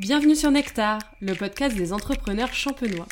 [0.00, 3.06] Bienvenue sur Nectar, le podcast des entrepreneurs champenois.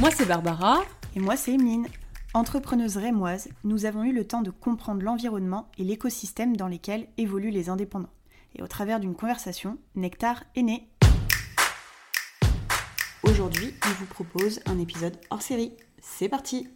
[0.00, 0.80] Moi c'est Barbara.
[1.14, 1.86] Et moi c'est Emeline.
[2.34, 7.52] Entrepreneuse rémoise, nous avons eu le temps de comprendre l'environnement et l'écosystème dans lesquels évoluent
[7.52, 8.10] les indépendants.
[8.56, 10.88] Et au travers d'une conversation, Nectar est né.
[13.22, 15.74] Aujourd'hui, on vous propose un épisode hors série.
[16.02, 16.66] C'est parti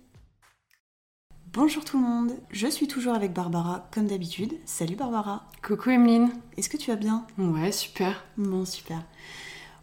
[1.53, 4.53] Bonjour tout le monde, je suis toujours avec Barbara comme d'habitude.
[4.66, 5.48] Salut Barbara.
[5.66, 6.30] Coucou Emeline.
[6.57, 7.27] Est-ce que tu vas bien?
[7.38, 8.24] Ouais, super.
[8.38, 9.02] Bon, super.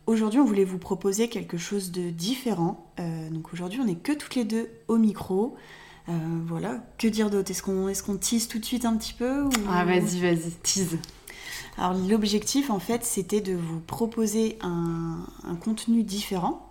[0.06, 2.90] Aujourd'hui, on voulait vous proposer quelque chose de différent.
[3.02, 5.58] Euh, donc aujourd'hui, on n'est que toutes les deux au micro.
[6.08, 6.14] Euh,
[6.46, 7.52] voilà, que dire d'autre?
[7.52, 9.50] Est-ce qu'on est qu'on tease tout de suite un petit peu ou...
[9.70, 10.98] Ah, vas-y, vas-y, tease.
[11.78, 16.67] Alors l'objectif, en fait, c'était de vous proposer un, un contenu différent.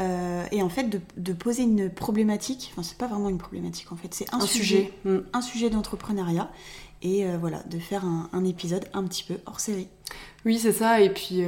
[0.00, 3.92] Euh, et en fait, de, de, poser une problématique, enfin, c'est pas vraiment une problématique
[3.92, 5.18] en fait, c'est un, un, sujet, sujet, mm.
[5.32, 6.50] un sujet d'entrepreneuriat,
[7.02, 9.88] et euh, voilà, de faire un, un, épisode un petit peu hors série.
[10.44, 11.44] Oui, c'est ça, et puis.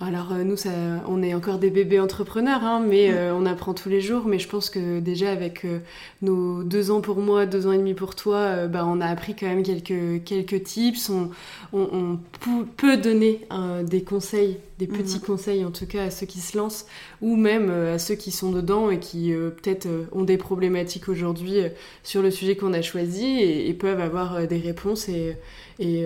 [0.00, 0.04] Euh...
[0.06, 0.70] Alors nous, ça,
[1.08, 4.24] on est encore des bébés entrepreneurs, hein, mais euh, on apprend tous les jours.
[4.26, 5.78] Mais je pense que déjà avec euh,
[6.22, 9.06] nos deux ans pour moi, deux ans et demi pour toi, euh, bah, on a
[9.06, 11.10] appris quand même quelques, quelques tips.
[11.10, 11.30] On,
[11.72, 13.46] on, on peut donner
[13.84, 15.20] des conseils, des petits mmh.
[15.20, 16.86] conseils en tout cas à ceux qui se lancent,
[17.22, 21.58] ou même à ceux qui sont dedans et qui peut-être ont des problématiques aujourd'hui
[22.02, 25.36] sur le sujet qu'on a choisi et, et, peuvent avoir des réponses et,
[25.78, 26.04] et,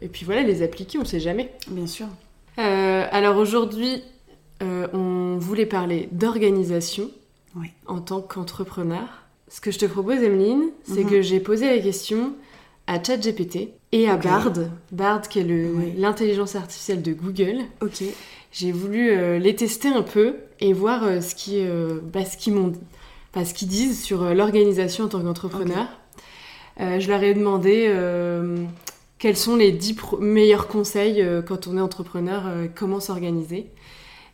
[0.00, 1.50] et puis voilà, les appliquer, on ne sait jamais.
[1.68, 2.06] Bien sûr.
[2.58, 4.02] Euh, alors aujourd'hui,
[4.62, 7.10] euh, on voulait parler d'organisation
[7.56, 7.68] oui.
[7.86, 9.08] en tant qu'entrepreneur.
[9.48, 11.10] Ce que je te propose, Emeline, c'est mm -hmm.
[11.10, 12.32] que j'ai posé la question
[12.86, 14.28] à ChatGPT et à okay.
[14.28, 14.52] Bard,
[14.92, 15.46] Bard qui est
[15.96, 16.60] l'intelligence oui.
[16.60, 17.64] artificielle de Google.
[17.80, 18.02] Ok.
[18.52, 21.68] J'ai voulu euh, les tester un peu et voir euh, ce qu'ils
[22.12, 22.72] bah, qu m'ont
[23.34, 25.86] bah, ce qu'ils disent sur euh, l'organisation en tant qu'entrepreneur.
[26.78, 27.00] Okay.
[27.00, 27.86] je leur ai demandé
[29.18, 33.70] quels sont les 10 meilleurs conseils euh, quand on est entrepreneur, euh, comment s'organiser.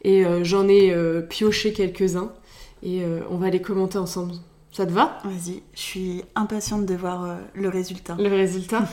[0.02, 0.92] Et euh, j'en ai
[1.28, 2.32] pioché quelques-uns
[2.82, 4.34] et on va les commenter ensemble.
[4.72, 5.18] Ça te va?
[5.22, 8.16] Vas-y, je suis impatiente de voir le résultat.
[8.18, 8.88] Le résultat?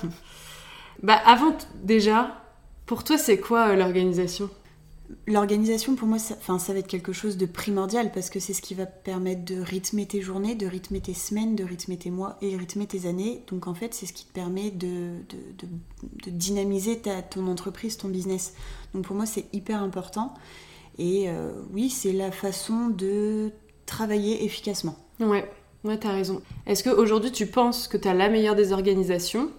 [1.01, 2.43] Bah avant déjà,
[2.85, 4.49] pour toi c'est quoi l'organisation?
[5.25, 8.61] L'organisation, pour moi, ça, ça va être quelque chose de primordial parce que c'est ce
[8.61, 12.37] qui va permettre de rythmer tes journées, de rythmer tes semaines, de rythmer tes mois
[12.41, 13.43] et rythmer tes années.
[13.47, 15.13] Donc en fait, c'est ce qui te permet de,
[16.27, 18.53] dynamiser ta, ton entreprise, ton business.
[18.93, 20.33] Donc pour moi, c'est hyper important.
[20.99, 23.51] Et euh, oui, c'est la façon de
[23.87, 24.95] travailler efficacement.
[25.19, 25.49] Ouais,
[25.83, 26.41] ouais t'as raison.
[26.67, 29.49] Est-ce qu'aujourd'hui, tu penses que tu as la meilleure des organisations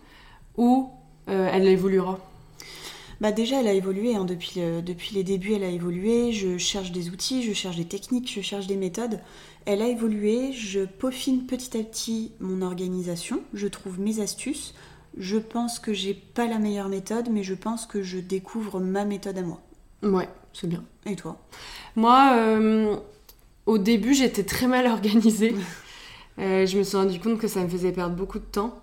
[0.56, 0.90] ou
[1.28, 2.20] euh, elle évoluera?
[3.20, 4.14] Bah déjà, elle a évolué.
[4.14, 6.32] Hein, depuis, le, depuis les débuts, elle a évolué.
[6.32, 9.20] Je cherche des outils, je cherche des techniques, je cherche des méthodes.
[9.66, 10.52] Elle a évolué.
[10.52, 13.42] Je peaufine petit à petit mon organisation.
[13.52, 14.74] Je trouve mes astuces.
[15.18, 19.04] Je pense que j'ai pas la meilleure méthode, mais je pense que je découvre ma
[19.04, 19.60] méthode à moi.
[20.02, 20.82] Ouais, c'est bien.
[21.04, 21.36] Et toi?
[21.96, 22.96] Moi, euh,
[23.66, 25.54] au début, j'étais très mal organisée.
[26.38, 28.80] euh, je me suis rendu compte que ça me faisait perdre beaucoup de temps.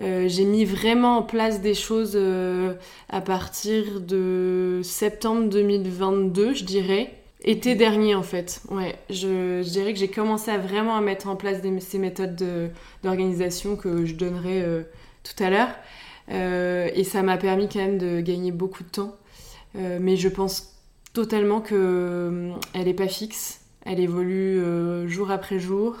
[0.00, 2.74] Euh, j'ai mis vraiment en place des choses euh,
[3.10, 7.14] à partir de septembre 2022, je dirais.
[7.42, 8.62] Été dernier, en fait.
[8.70, 12.42] Ouais, je, dirais que j'ai commencé à vraiment à mettre en place ces méthodes
[13.02, 14.82] d'organisation que je donnerai euh,
[15.22, 15.70] tout à l'heure.
[16.94, 19.16] Et ça m'a permis quand même de gagner beaucoup de temps.
[19.74, 20.76] Mais je pense
[21.12, 23.62] totalement qu'elle n'est pas fixe.
[23.84, 24.62] Elle évolue
[25.08, 25.96] jour après jour.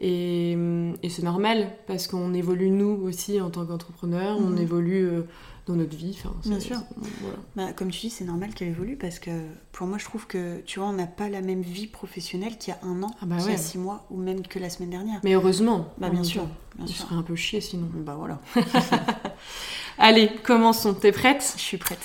[0.00, 0.56] Et,
[1.02, 4.44] et c'est normal parce qu'on évolue nous aussi en tant qu'entrepreneur, mmh.
[4.44, 5.22] on évolue euh,
[5.66, 6.18] dans notre vie.
[6.44, 6.78] Bien sûr.
[7.20, 7.36] Voilà.
[7.56, 9.30] Bah, comme tu dis, c'est normal qu'elle évolue parce que
[9.72, 12.74] pour moi, je trouve que tu vois, on n'a pas la même vie professionnelle qu'il
[12.74, 13.52] y a un an, ah bah qu'il ouais.
[13.52, 15.20] y a six mois ou même que la semaine dernière.
[15.22, 15.92] Mais heureusement.
[15.98, 16.46] Bah, bien sûr.
[16.76, 17.06] Bien sûr.
[17.06, 17.88] serait un peu chier sinon.
[17.94, 18.40] Bah voilà.
[19.98, 20.92] Allez, commençons.
[20.92, 21.54] T'es prête?
[21.56, 22.02] Je suis prête.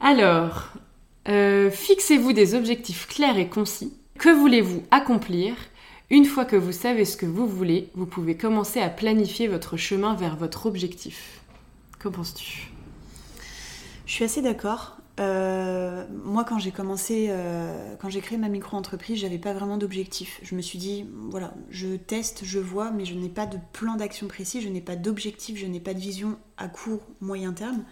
[0.00, 0.68] Alors,
[1.28, 3.94] euh, fixez-vous des objectifs clairs et concis.
[4.18, 5.54] Que voulez-vous accomplir?
[6.10, 9.76] Une fois que vous savez ce que vous voulez, vous pouvez commencer à planifier votre
[9.76, 11.40] chemin vers votre objectif.
[11.98, 12.70] Qu'en penses-tu?
[14.06, 14.96] Je suis assez d'accord.
[15.20, 20.40] Euh, moi, quand j'ai commencé, euh, quand j'ai créé ma micro-entreprise, j'avais pas vraiment d'objectif.
[20.42, 23.96] Je me suis dit, voilà, je teste, je vois, mais je n'ai pas de plan
[23.96, 27.82] d'action précis, je n'ai pas d'objectif, je n'ai pas de vision à court, moyen terme.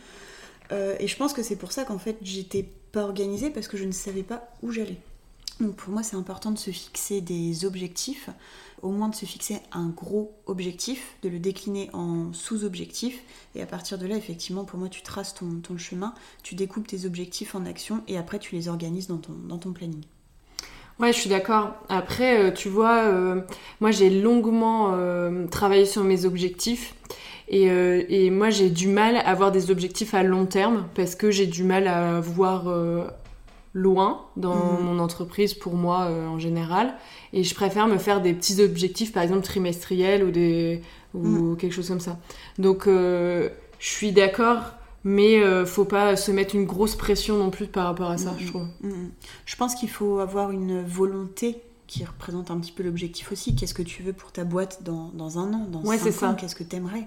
[0.73, 2.63] Euh, et je pense que c'est pour ça qu'en fait, j'étais
[2.93, 4.99] pas organisée parce que je ne savais pas où j'allais.
[5.61, 8.29] Donc pour moi, c'est important de se fixer des objectifs,
[8.83, 13.23] au moins de se fixer un gros objectif, de le décliner en sous-objectifs,
[13.55, 16.13] et à partir de là, effectivement, pour moi, tu traces ton, ton chemin,
[16.43, 19.73] tu découpes tes objectifs en actions, et après, tu les organises dans ton, dans ton
[19.73, 20.03] planning.
[20.99, 21.75] Ouais, je suis d'accord.
[21.89, 23.43] Après, euh, tu vois, euh,
[23.81, 26.95] moi j'ai longuement euh, travaillé sur mes objectifs
[27.49, 31.31] Et, et moi, j'ai du mal à avoir des objectifs à long terme parce que
[31.31, 32.65] j'ai du mal à voir
[33.77, 34.85] loin dans Mhm.
[34.87, 36.95] mon entreprise pour moi euh, en général.
[37.35, 40.81] Et je préfère me faire des petits objectifs, par exemple trimestriels ou, des,
[41.13, 42.19] ou quelque chose comme ça.
[42.59, 44.63] Donc, euh, je suis d'accord,
[45.05, 48.33] mais euh, faut pas se mettre une grosse pression non plus par rapport à ça,
[48.33, 48.39] Mhm.
[48.41, 48.67] je trouve.
[49.45, 53.55] Je pense qu'il faut avoir une volonté qui représente un petit peu l'objectif aussi.
[53.55, 56.35] Qu'est-ce que tu veux pour ta boîte dans, dans un an, dans Ouais, cinq ans?
[56.35, 57.07] Qu'est-ce que tu aimerais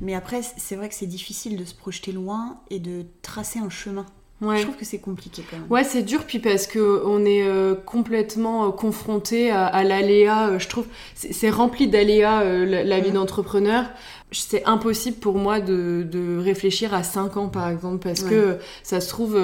[0.00, 3.70] Mais après, c'est vrai que c'est difficile de se projeter loin et de tracer un
[3.70, 4.04] chemin.
[4.42, 4.58] Ouais.
[4.58, 5.66] Je trouve que c'est compliqué quand même.
[5.70, 10.48] Ouais, c'est dur, puis parce que on est euh, complètement euh, confronté à, à l'aléa,
[10.48, 10.86] euh, je trouve.
[11.14, 13.86] C'est rempli d'aléas, la, la vie d'entrepreneur.
[14.32, 18.30] C'est impossible pour moi de, de réfléchir à 5 ans, par exemple, parce Ouais.
[18.30, 19.36] que ça se trouve,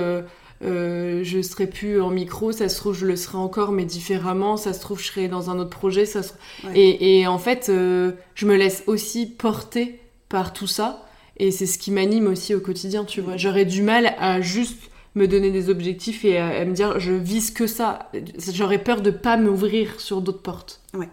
[0.64, 4.56] euh, je serai plus en micro, ça se trouve, je le serai encore, mais différemment,
[4.56, 6.06] ça se trouve, je serai dans un autre projet.
[6.06, 6.32] Ça se...
[6.64, 6.72] Ouais.
[6.74, 11.04] et, et en fait, euh, je me laisse aussi porter par tout ça.
[11.38, 13.36] Et c'est ce qui m'anime aussi au quotidien, tu vois.
[13.36, 14.78] J'aurais du mal à juste
[15.14, 18.10] me donner des objectifs et à, à me dire je vise que ça.
[18.52, 20.80] J'aurais peur de pas m'ouvrir sur d'autres portes.
[20.94, 21.08] Ouais.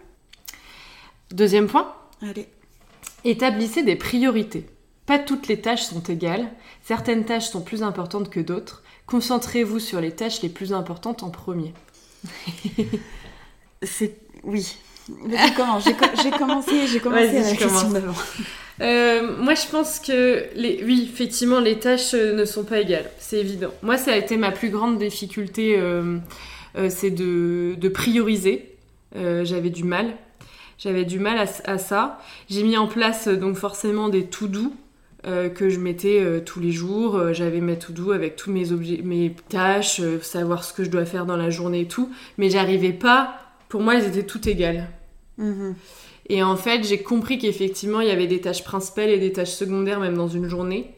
[1.30, 1.92] Deuxième point,
[2.22, 2.46] Allez.
[3.24, 4.66] établissez des priorités.
[5.06, 6.48] Pas toutes les tâches sont égales,
[6.82, 8.82] certaines tâches sont plus importantes que d'autres.
[9.06, 11.72] Concentrez-vous sur les tâches les plus importantes en premier.
[13.82, 14.76] C'est oui.
[15.08, 15.52] J'ai
[15.94, 18.14] co- j'ai commencé, j'ai commencé à la question d'avant.
[18.80, 23.38] Euh, moi, je pense que, oui, effectivement, les tâches euh, ne sont pas égales, c'est
[23.38, 23.70] évident.
[23.82, 26.18] Moi, ça a été ma plus grande difficulté, euh,
[26.88, 28.72] c'est de, prioriser.
[29.14, 30.14] J'avais du mal.
[30.78, 32.20] J'avais du mal à, ça.
[32.50, 34.74] J'ai mis en place donc forcément des to-do
[35.26, 37.32] euh, que je mettais tous les jours.
[37.32, 41.48] J'avais mes to-do avec tous mes, tâches, savoir ce que je dois faire dans la
[41.48, 42.10] journée et tout.
[42.36, 43.38] Mais j'arrivais pas.
[43.70, 44.90] Pour moi, elles étaient toutes égales.
[45.38, 45.74] Mhm.
[46.28, 49.52] Et en fait, j'ai compris qu'effectivement, il y avait des tâches principales et des tâches
[49.52, 50.92] secondaires, même dans une journée.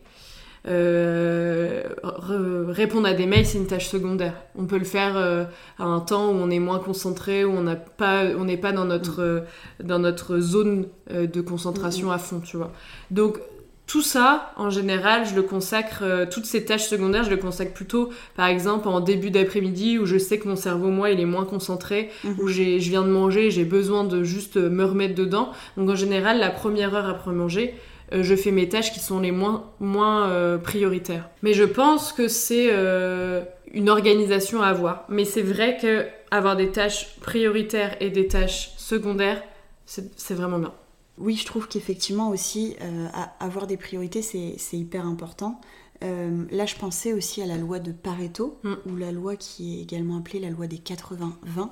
[0.67, 4.35] Euh, re- répondre à des mails, c'est une tâche secondaire.
[4.57, 5.45] On peut le faire euh,
[5.79, 8.73] à un temps où on est moins concentré, où on n'a pas, on n'est pas
[8.73, 9.41] dans notre, euh,
[9.83, 12.73] dans notre zone de concentration à fond, tu vois.
[13.11, 13.39] Donc
[13.89, 17.73] tout ça, en général, je le consacre, euh, toutes ces tâches secondaires, je le consacre
[17.73, 21.25] plutôt, par exemple, en début d'après-midi, où je sais que mon cerveau, moi, il est
[21.25, 22.37] moins concentré, Mhm.
[22.39, 25.51] où j'ai, je viens de manger, j'ai besoin de juste me remettre dedans.
[25.77, 27.75] Donc en général, la première heure après manger,
[28.13, 31.29] euh, je fais mes tâches qui sont les moins, moins euh, prioritaires.
[31.43, 33.43] Mais je pense que c'est euh,
[33.73, 35.05] une organisation à avoir.
[35.09, 39.43] Mais c'est vrai que avoir des tâches prioritaires et des tâches secondaires,
[39.87, 40.73] c'est vraiment bien.
[41.19, 43.09] Oui, je trouve qu'effectivement aussi, euh,
[43.41, 45.61] avoir des priorités, c'est hyper important.
[46.05, 48.75] Euh, là, je pensais aussi à la loi de Pareto, Mm.
[48.87, 51.71] ou la loi qui est également appelée la loi des 80-20.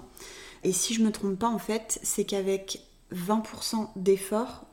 [0.64, 2.82] Et si je me trompe pas, en fait, c'est qu'avec
[3.12, 4.64] 20% d'efforts,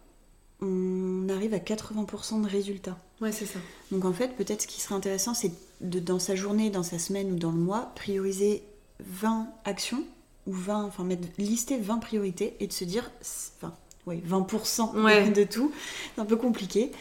[0.62, 2.98] on arrive à 80% de résultats.
[3.22, 3.60] Ouais, c'est ça.
[3.92, 6.98] Donc en fait, peut-être ce qui serait intéressant, c'est de, dans sa journée, dans sa
[6.98, 8.64] semaine ou dans le mois, prioriser
[9.02, 10.04] 20 actions,
[10.48, 13.12] ou 20, enfin mettre, lister 20 priorités et de se dire,
[13.58, 13.74] enfin,
[14.06, 15.30] oui, 20% Ouais.
[15.32, 15.72] de tout.
[16.16, 16.92] C'est un peu compliqué.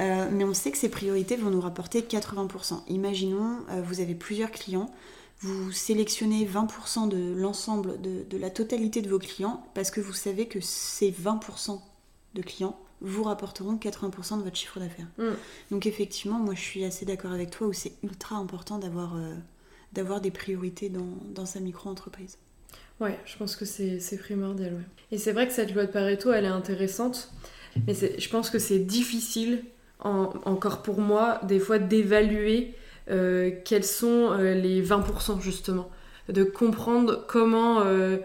[0.00, 2.82] Euh, mais on sait que ces priorités vont nous rapporter 80%.
[2.88, 4.90] Imaginons, euh, vous avez plusieurs clients,
[5.40, 10.12] vous sélectionnez 20% de l'ensemble, de, de la totalité de vos clients, parce que vous
[10.12, 11.80] savez que ces 20%
[12.34, 15.08] de clients vous rapporteront 80% de votre chiffre d'affaires.
[15.18, 15.32] Mm.
[15.70, 19.34] Donc effectivement, moi je suis assez d'accord avec toi où c'est ultra important d'avoir euh,
[20.20, 22.38] des priorités dans, dans sa micro-entreprise.
[23.00, 24.72] Ouais, je pense que c'est primordial.
[25.12, 27.30] Et c'est vrai que cette loi de Pareto, elle est intéressante,
[27.86, 29.64] mais je pense que c'est difficile,
[30.00, 32.74] en- encore pour moi, des fois, d'évaluer
[33.10, 35.90] euh, quels sont euh, les 20% justement.
[36.28, 38.18] De comprendre comment, euh,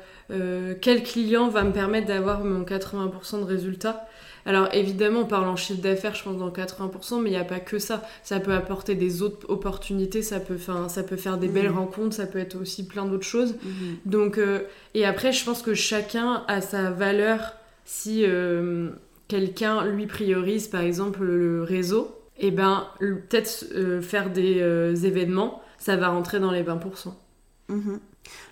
[0.82, 4.08] quel client va me permettre d'avoir mon 80% de résultats.
[4.46, 7.44] Alors évidemment, on parle en chiffre d'affaires, je pense, dans 80%, mais il n'y a
[7.44, 8.04] pas que ça.
[8.24, 10.58] Ça peut apporter des autres opportunités, ça peut,
[10.88, 11.78] ça peut faire des belles Mhm.
[11.78, 13.56] rencontres, ça peut être aussi plein d'autres choses.
[14.06, 14.62] Donc, euh,
[14.96, 17.54] et après, je pense que chacun a sa valeur.
[17.86, 18.90] Si euh,
[19.28, 25.62] quelqu'un lui priorise, par exemple, le réseau, et ben le- peut-être euh, faire des événements,
[25.78, 27.16] ça va rentrer dans les 20%.
[27.70, 28.00] Mhm.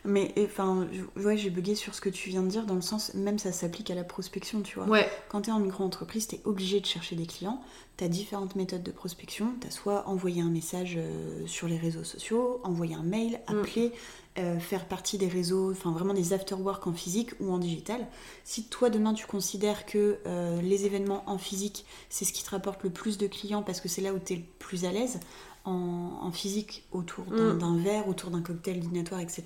[0.06, 3.14] Mais enfin, ouais, j'ai bugué sur ce que tu viens de dire dans le sens,
[3.14, 4.88] même ça s'applique à la prospection, tu vois.
[4.88, 7.62] Ouais, Quand tu es en micro-entreprise, tu es obligé de chercher des clients.
[7.98, 9.54] Tu as différentes méthodes de prospection.
[9.62, 13.60] Tu as soit envoyer un message euh, sur les réseaux sociaux, envoyer un mail, Mm.
[13.60, 13.92] appeler,
[14.38, 18.08] euh, faire partie des réseaux, enfin vraiment des after-work en physique ou en digital.
[18.46, 22.52] Si toi demain tu considères que euh, les événements en physique, c'est ce qui te
[22.52, 24.92] rapporte le plus de clients parce que c'est là où tu es le plus à
[24.92, 25.20] l'aise,
[25.66, 27.58] en, en physique autour d'un Mm.
[27.60, 29.44] d'un verre, autour d'un cocktail dînatoire, etc.,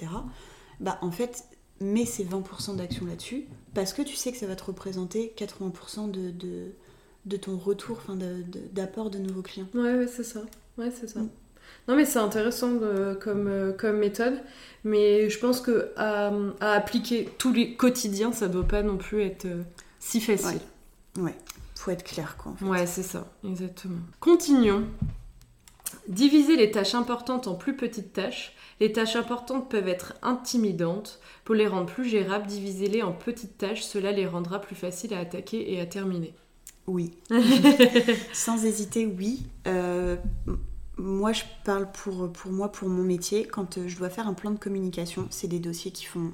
[0.80, 1.46] bah en fait,
[1.80, 6.12] mets ces 20% d'action là-dessus parce que tu sais que ça va te représenter 80%
[6.12, 6.72] de, de,
[7.26, 8.18] de ton retour, enfin
[8.74, 9.68] d'apport de, nouveaux clients.
[9.74, 10.42] Ouais, ouais c'est ça.
[10.78, 11.20] Ouais, c'est ça.
[11.20, 11.30] Mm.
[11.88, 12.80] Non, mais c'est intéressant
[13.20, 14.40] comme, euh, comme méthode,
[14.84, 19.46] mais je pense que à, appliquer tous les quotidiens, ça doit pas non plus être
[19.46, 19.64] euh,
[20.00, 20.60] si facile.
[21.18, 21.36] Ouais.
[21.76, 22.54] faut être clair, quoi.
[22.62, 24.00] Ouais, c'est ça, exactement.
[24.20, 24.86] Continuons.
[26.08, 28.56] Diviser les tâches importantes en plus petites tâches.
[28.80, 31.20] Les tâches importantes peuvent être intimidantes.
[31.46, 33.84] Pour les rendre plus gérables, divisez-les en petites tâches.
[33.84, 36.34] Cela les rendra plus faciles à attaquer et à terminer.
[36.88, 37.12] Oui.
[38.34, 39.46] Sans hésiter, oui.
[39.68, 40.18] Euh,
[40.98, 43.46] moi, je parle pour, pour moi, pour mon métier.
[43.46, 46.34] Quand euh, je dois faire un plan de communication, c'est des dossiers qui font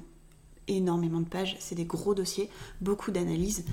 [0.68, 2.48] énormément de pages, c'est des gros dossiers,
[2.80, 3.64] beaucoup d'analyses.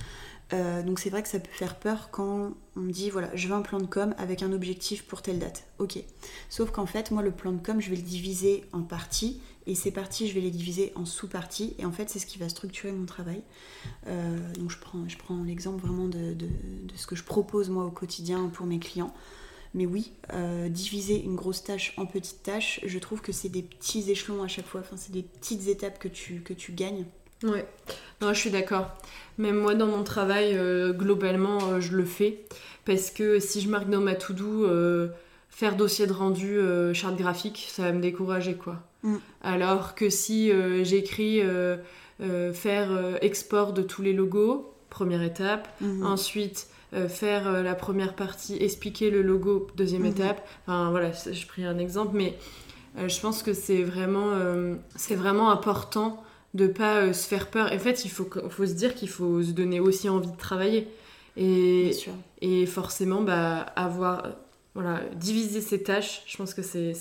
[0.53, 3.49] Euh, donc c'est vrai que ça peut faire peur quand on me dit voilà je
[3.49, 5.67] veux un plan de com avec un objectif pour telle date.
[5.79, 5.99] Ok.
[6.49, 9.75] Sauf qu'en fait moi le plan de com je vais le diviser en parties et
[9.75, 12.47] ces parties je vais les diviser en sous-parties et en fait c'est ce qui va
[12.47, 13.41] structurer mon travail.
[14.07, 14.77] Euh, donc je
[15.17, 16.47] prends, l'exemple vraiment de, de,
[16.95, 19.13] ce que je propose moi au quotidien pour mes clients.
[19.73, 23.61] Mais oui, euh, diviser une grosse tâche en petites tâches, je trouve que c'est des
[23.61, 27.05] petits échelons à chaque fois, enfin, c'est des petites étapes que tu, que tu gagnes.
[27.43, 27.65] Ouais,
[28.21, 28.95] non, je suis d'accord.
[29.37, 32.43] Même moi, dans mon travail, euh, globalement, euh, je le fais.
[32.85, 34.67] Parce que si je marque dans ma to-do,
[35.49, 36.57] faire dossier de rendu,
[36.93, 38.77] charte graphique, ça va me décourager, quoi.
[39.03, 39.15] Mm.
[39.41, 40.53] Alors que si
[40.83, 41.41] j'écris
[42.53, 45.67] faire export de tous les logos, première étape.
[45.83, 46.03] Mm-hmm.
[46.05, 50.11] Ensuite, euh, faire euh, la première partie, expliquer le logo, deuxième mhm.
[50.11, 50.47] étape.
[50.65, 52.37] Enfin voilà, je pris un exemple, mais
[52.97, 54.31] euh, je pense que c'est vraiment,
[54.95, 56.23] c'est vraiment important
[56.53, 57.71] de pas se faire peur.
[57.71, 60.87] En fait, il faut, faut se dire qu'il faut se donner aussi envie de travailler.
[61.35, 61.91] Et,
[62.41, 64.35] et forcément, bah, avoir,
[64.73, 66.93] voilà, diviser ses tâches, je pense que c'est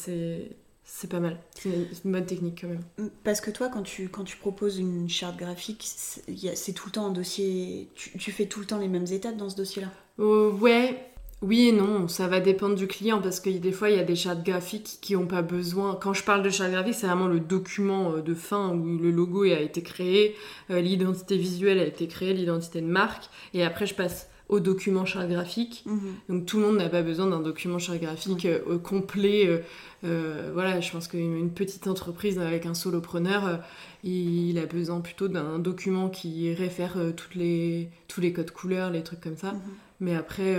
[0.89, 1.37] c'est pas mal.
[1.59, 1.69] C'est
[2.05, 3.11] une, bonne technique quand même.
[3.25, 7.07] Parce que toi, quand tu, quand tu proposes une charte graphique, c'est tout le temps
[7.07, 7.89] un dossier.
[7.97, 9.91] Tu, fais tout le temps les mêmes étapes dans ce dossier-là?
[10.21, 11.11] Euh, Ouais.
[11.43, 14.05] Oui et non, ça va dépendre du client parce que des fois il y a
[14.05, 15.95] des chartes graphiques qui n'ont pas besoin.
[16.01, 19.11] Quand je parle de charte graphique, c'est vraiment le document euh, de fin où le
[19.11, 20.35] logo a été créé,
[20.71, 25.05] euh, l'identité visuelle a été créée, l'identité de marque, et après je passe au document
[25.05, 25.83] charte graphique.
[25.85, 26.15] Mhm.
[26.31, 28.47] Donc tout le monde n'a pas besoin d'un document charte graphique
[28.83, 29.63] complet
[30.05, 33.61] euh, voilà, je pense qu'une petite entreprise avec un solopreneur,
[34.05, 39.03] il, a besoin plutôt d'un document qui réfère toutes les, tous les codes couleurs, les
[39.03, 39.53] trucs comme ça.
[39.53, 39.61] Mhm.
[40.01, 40.57] Mais après,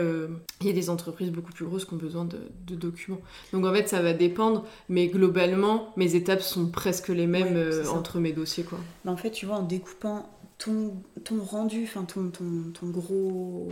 [0.62, 3.22] il y a des entreprises beaucoup plus grosses qui ont besoin de, documents.
[3.54, 8.20] Donc en fait, ça va dépendre, mais globalement, mes étapes sont presque les mêmes entre
[8.20, 8.64] mes dossiers.
[8.64, 8.80] Quoi.
[9.06, 13.70] en fait, tu vois, en découpant ton, ton rendu, enfin ton, ton, ton, gros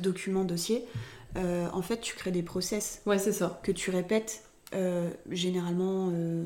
[0.00, 0.84] document dossier,
[1.36, 3.02] en fait, tu crées des process.
[3.06, 3.60] Ouais, c'est ça.
[3.62, 6.44] Que tu répètes euh, généralement, euh,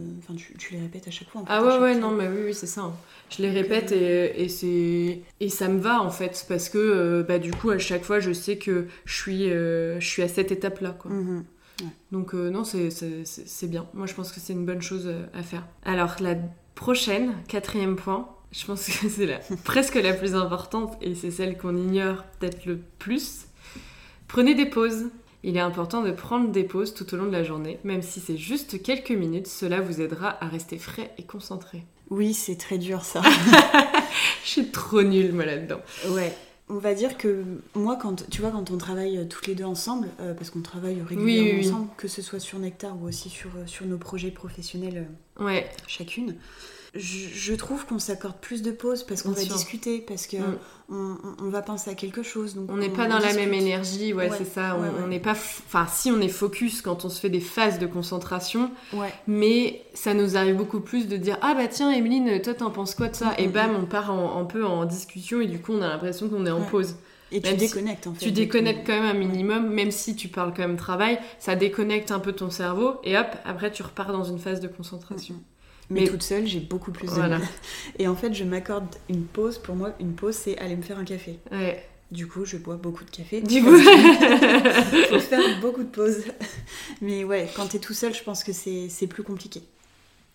[0.58, 1.42] tu, les répètes à chaque fois.
[1.46, 2.82] ah ouais, ouais, non, mais oui, oui c'est ça.
[2.82, 2.92] Hein.
[3.30, 7.22] Je les répète et, et c'est et ça me va en fait parce que euh,
[7.22, 10.52] bah, du coup à chaque fois je sais que je suis, je suis à cette
[10.52, 11.10] étape là quoi.
[11.10, 11.44] Mhm.
[12.12, 13.86] Donc non, c'est bien.
[13.94, 15.66] Moi je pense que c'est une bonne chose à faire.
[15.84, 16.34] Alors la
[16.74, 21.56] prochaine, quatrième point, je pense que c'est la, presque la plus importante et c'est celle
[21.56, 23.46] qu'on ignore peut-être le plus.
[24.28, 25.06] Prenez des pauses.
[25.42, 28.20] Il est important de prendre des pauses tout au long de la journée, même si
[28.20, 31.84] c'est juste quelques minutes, cela vous aidera à rester frais et concentré.
[32.10, 33.22] Oui, c'est très dur ça.
[34.44, 35.80] Je suis trop nulle moi là-dedans.
[36.10, 36.34] Ouais.
[36.68, 37.44] On va dire que
[37.74, 40.60] moi, quand tu vois, quand on travaille euh, toutes les deux ensemble, euh, parce qu'on
[40.60, 44.30] travaille régulièrement ensemble, que ce soit sur Nectar ou aussi sur, euh, sur nos projets
[44.30, 45.08] professionnels
[45.40, 45.68] ouais.
[45.88, 46.36] chacune,
[46.94, 51.16] je, trouve qu'on s'accorde plus de pauses parce qu'on va discuter, parce que mm.
[51.38, 52.56] on, va penser à quelque chose.
[52.56, 54.76] Donc on n'est pas dans la même énergie, ouais, c'est ça.
[55.02, 57.86] on n'est pas, enfin, si on est focus quand on se fait des phases de
[57.86, 58.70] concentration,
[59.28, 62.94] mais ça nous arrive beaucoup plus de dire ah bah tiens, Emeline, toi t'en penses
[62.94, 63.26] quoi de ça?
[63.30, 65.88] Mm, Et mm, bam, on part un peu en discussion et du coup on a
[65.88, 66.96] l'impression qu'on est en pause.
[67.32, 68.24] Et tu déconnectes en fait.
[68.24, 72.10] Tu déconnectes quand même un minimum, même si tu parles quand même travail, ça déconnecte
[72.10, 75.36] un peu ton cerveau et hop, après tu repars dans une phase de concentration.
[75.90, 77.40] Mais, toute seule, j'ai beaucoup plus de mal.
[77.98, 79.58] Et en fait, je m'accorde une pause.
[79.58, 81.38] Pour moi, une pause, c'est aller me faire un café.
[81.50, 81.84] Ouais.
[82.12, 83.40] Du coup, je bois beaucoup de café.
[83.40, 83.76] Du coup,
[85.10, 86.24] faut faire beaucoup de pauses.
[87.00, 89.62] Mais ouais, quand t'es tout seul, je pense que c'est plus compliqué.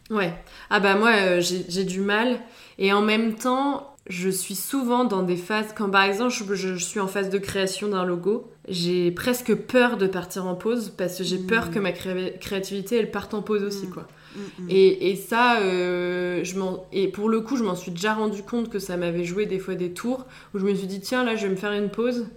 [0.10, 0.34] Ouais.
[0.70, 2.40] Ah bah moi, euh, j'ai du mal.
[2.78, 5.74] Et en même temps, je suis souvent dans des phases.
[5.76, 10.08] Quand par exemple, je, suis en phase de création d'un logo, j'ai presque peur de
[10.08, 11.72] partir en pause parce que j'ai peur hmm.
[11.72, 13.92] que ma créativité, elle parte en pause aussi, hmm.
[13.92, 14.08] quoi.
[14.36, 14.68] Mm, mm.
[14.70, 16.56] Et, ça, euh, je
[16.92, 19.60] et pour le coup, je m'en suis déjà rendu compte que ça m'avait joué des
[19.60, 21.90] fois des tours où je me suis dit, tiens, là, je vais me faire une
[21.90, 22.28] pause.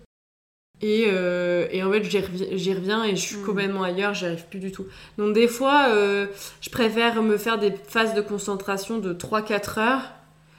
[0.81, 3.45] Et, euh, et en fait, j'y reviens, et je suis mm.
[3.45, 4.87] complètement ailleurs, j'y arrive plus du tout.
[5.17, 6.27] Donc, des fois, euh,
[6.61, 10.18] je préfère me faire des phases de concentration de 3-4 heures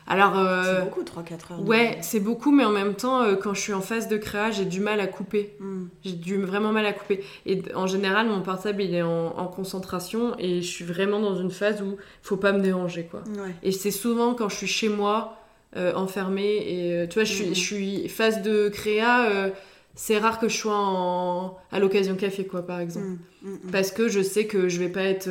[0.10, 1.66] Alors, C'est euh, beaucoup, 3-4 heures.
[1.68, 4.50] ouais, c'est beaucoup, mais en même temps, euh, quand je suis en phase de créa,
[4.50, 5.54] j'ai du mal à couper.
[5.60, 5.86] Hmm.
[6.04, 7.24] J'ai du vraiment mal à couper.
[7.46, 11.36] Et en général, mon portable, il est en, en concentration et je suis vraiment dans
[11.36, 13.22] une phase où faut pas me déranger, quoi.
[13.38, 13.54] Ouais.
[13.62, 15.36] Et c'est souvent quand je suis chez moi,
[15.78, 17.54] euh, enfermée, et euh, tu vois, je suis, Mhm.
[17.56, 19.50] je suis phase de créa, euh,
[19.94, 23.06] c'est rare que je sois en, à l'occasion café, quoi, par exemple.
[23.06, 23.72] Hmm, hmm, hmm.
[23.72, 25.30] Parce que je sais que je vais pas être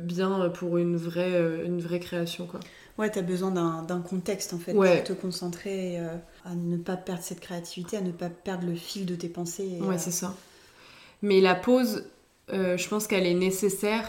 [0.00, 2.60] bien pour une vraie, une vraie création, quoi.
[3.02, 4.98] Ouais, t'as besoin d'un contexte en fait Ouais.
[5.02, 8.76] pour te concentrer euh, à ne pas perdre cette créativité, à ne pas perdre le
[8.76, 9.68] fil de tes pensées.
[9.78, 10.36] et, Ouais, euh, c'est ça.
[11.20, 12.04] Mais la pause,
[12.52, 14.08] euh, je pense qu'elle est nécessaire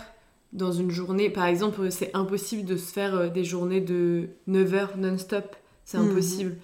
[0.51, 1.31] dans une journée.
[1.31, 5.55] Par exemple, c'est impossible de se faire des journées de 9 heures non-stop.
[5.85, 6.11] C'est Mhm.
[6.11, 6.55] impossible.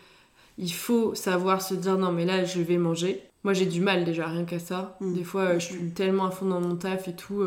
[0.60, 3.24] Il faut savoir se dire non, mais là, je vais manger.
[3.44, 4.98] Moi, j'ai du mal déjà, rien qu'à ça.
[5.02, 5.14] Mhm.
[5.16, 7.44] Des fois, je suis tellement à fond dans mon taf et tout.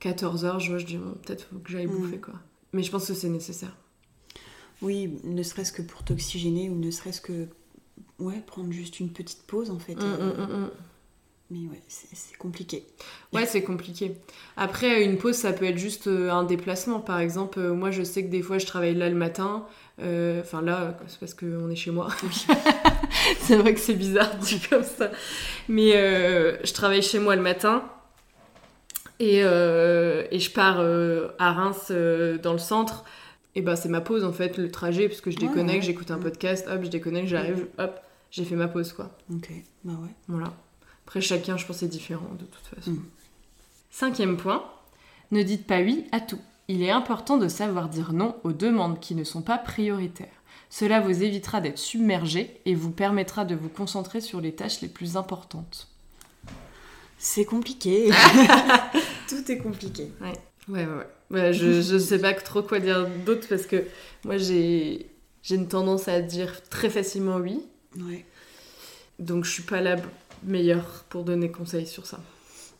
[0.00, 1.96] 14 heures, je vois, je dis bon, peut-être faut que j'aille Mhm.
[1.96, 2.34] bouffer, quoi.
[2.74, 3.74] Mais je pense que c'est nécessaire.
[4.82, 7.48] Oui, ne serait-ce que pour t'oxygéner ou ne serait-ce que
[8.18, 9.94] ouais, prendre juste une petite pause en fait.
[9.94, 10.70] Mm, euh, mm, mm, mm.
[11.50, 12.86] Mais ouais, c'est compliqué.
[13.34, 14.16] Ouais, c'est compliqué.
[14.56, 16.98] Après, une pause, ça peut être juste euh, un déplacement.
[16.98, 19.66] Par exemple, euh, moi, je sais que des fois, je travaille là le matin.
[20.00, 22.08] Euh, Enfin, là, c'est parce qu'on est chez moi.
[23.40, 25.10] c'est vrai que c'est bizarre dit comme ça.
[25.68, 27.84] Mais euh, je travaille chez moi le matin.
[29.20, 33.04] Et, euh, et je pars euh, à Reims, euh, dans le centre.
[33.54, 35.86] Et ben, c'est ma pause, en fait, le trajet, parce que je Ouais, déconnecte, ouais.
[35.86, 39.10] j'écoute un podcast, hop, je déconnecte, j'arrive, hop, j'ai fait ma pause, quoi.
[39.32, 39.50] Ok,
[39.84, 40.08] bah ouais.
[40.28, 40.52] Voilà.
[41.06, 42.92] Après, chacun, je pense, est différent de toute façon.
[42.92, 43.04] Mm.
[43.90, 44.64] Cinquième point,
[45.32, 46.40] ne dites pas oui à tout.
[46.68, 50.28] Il est important de savoir dire non aux demandes qui ne sont pas prioritaires.
[50.70, 54.88] Cela vous évitera d'être submergé et vous permettra de vous concentrer sur les tâches les
[54.88, 55.88] plus importantes.
[57.18, 58.10] C'est compliqué.
[59.28, 60.10] Tout est compliqué.
[60.22, 60.32] Ouais,
[60.68, 61.06] ouais, ouais.
[61.30, 63.84] Ouais, je, je sais pas trop quoi dire d'autre parce que
[64.24, 65.10] moi, j'ai,
[65.42, 67.62] j'ai une tendance à dire très facilement oui.
[67.98, 68.24] Ouais.
[69.18, 69.96] Donc, je suis pas la
[70.44, 72.20] meilleure pour donner conseil sur ça.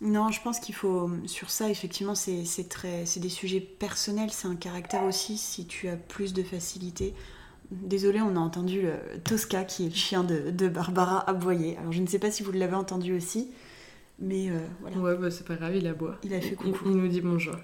[0.03, 4.31] Non, je pense qu'il faut sur ça effectivement c'est c'est très c'est des sujets personnels,
[4.33, 7.14] c'est un caractère aussi si tu as plus de facilité.
[7.71, 11.79] Désolée, on a entendu le Tosca qui est le chien de, de Barbara aboyer.
[11.79, 13.53] Alors je ne sais pas si vous l'avez entendu aussi,
[14.18, 14.96] mais euh, voilà.
[14.96, 16.18] Ouais, bah, c'est pas grave, il aboie.
[16.22, 16.85] Il a fait Il, coucou.
[16.85, 17.57] il nous dit bonjour.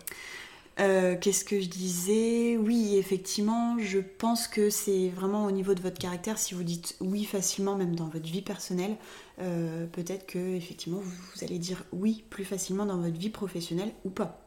[0.80, 2.56] Euh, Qu'est-ce que je disais?
[2.56, 6.38] Oui, effectivement, je pense que c'est vraiment au niveau de votre caractère.
[6.38, 8.96] Si vous dites oui facilement, même dans votre vie personnelle,
[9.40, 13.92] euh, peut-être que effectivement vous, vous allez dire oui plus facilement dans votre vie professionnelle
[14.04, 14.40] ou pas,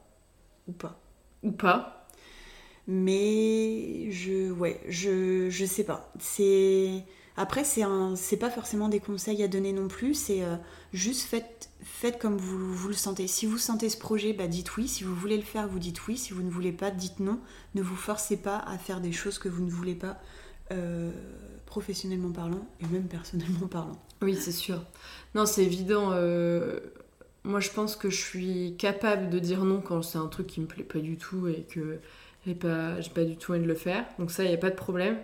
[0.67, 0.99] ou pas.
[1.43, 2.07] Ou pas.
[2.87, 6.11] Mais je, ouais, je, je sais pas.
[6.19, 7.05] C'est
[7.37, 7.83] après c'est
[8.15, 10.13] c'est pas forcément des conseils à donner non plus.
[10.13, 10.55] C'est euh,
[10.93, 11.27] juste
[11.83, 13.27] faites, comme vous, vous le sentez.
[13.27, 14.87] Si vous sentez ce projet, bah dites oui.
[14.87, 16.17] Si vous voulez le faire, vous dites oui.
[16.17, 17.39] Si vous ne voulez pas, dites non.
[17.75, 20.19] Ne vous forcez pas à faire des choses que vous ne voulez pas,
[20.71, 21.11] euh,
[21.65, 24.01] professionnellement parlant et même personnellement parlant.
[24.21, 24.83] Oui, c'est sûr.
[25.35, 26.11] Non, c'est évident.
[26.13, 26.79] euh,
[27.43, 30.61] Moi, je pense que je suis capable de dire non quand c'est un truc qui
[30.61, 31.99] me plaît pas du tout et que
[32.45, 34.05] j'ai pas, pas du tout envie de le faire.
[34.19, 35.17] Donc ça, il n'y a pas de problème.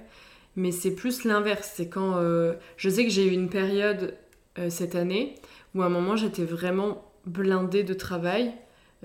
[0.57, 1.71] Mais c'est plus l'inverse.
[1.75, 2.17] C'est quand...
[2.17, 4.15] euh, Je sais que j'ai eu une période
[4.59, 5.35] euh, cette année
[5.73, 8.51] où à un moment, j'étais vraiment blindée de travail.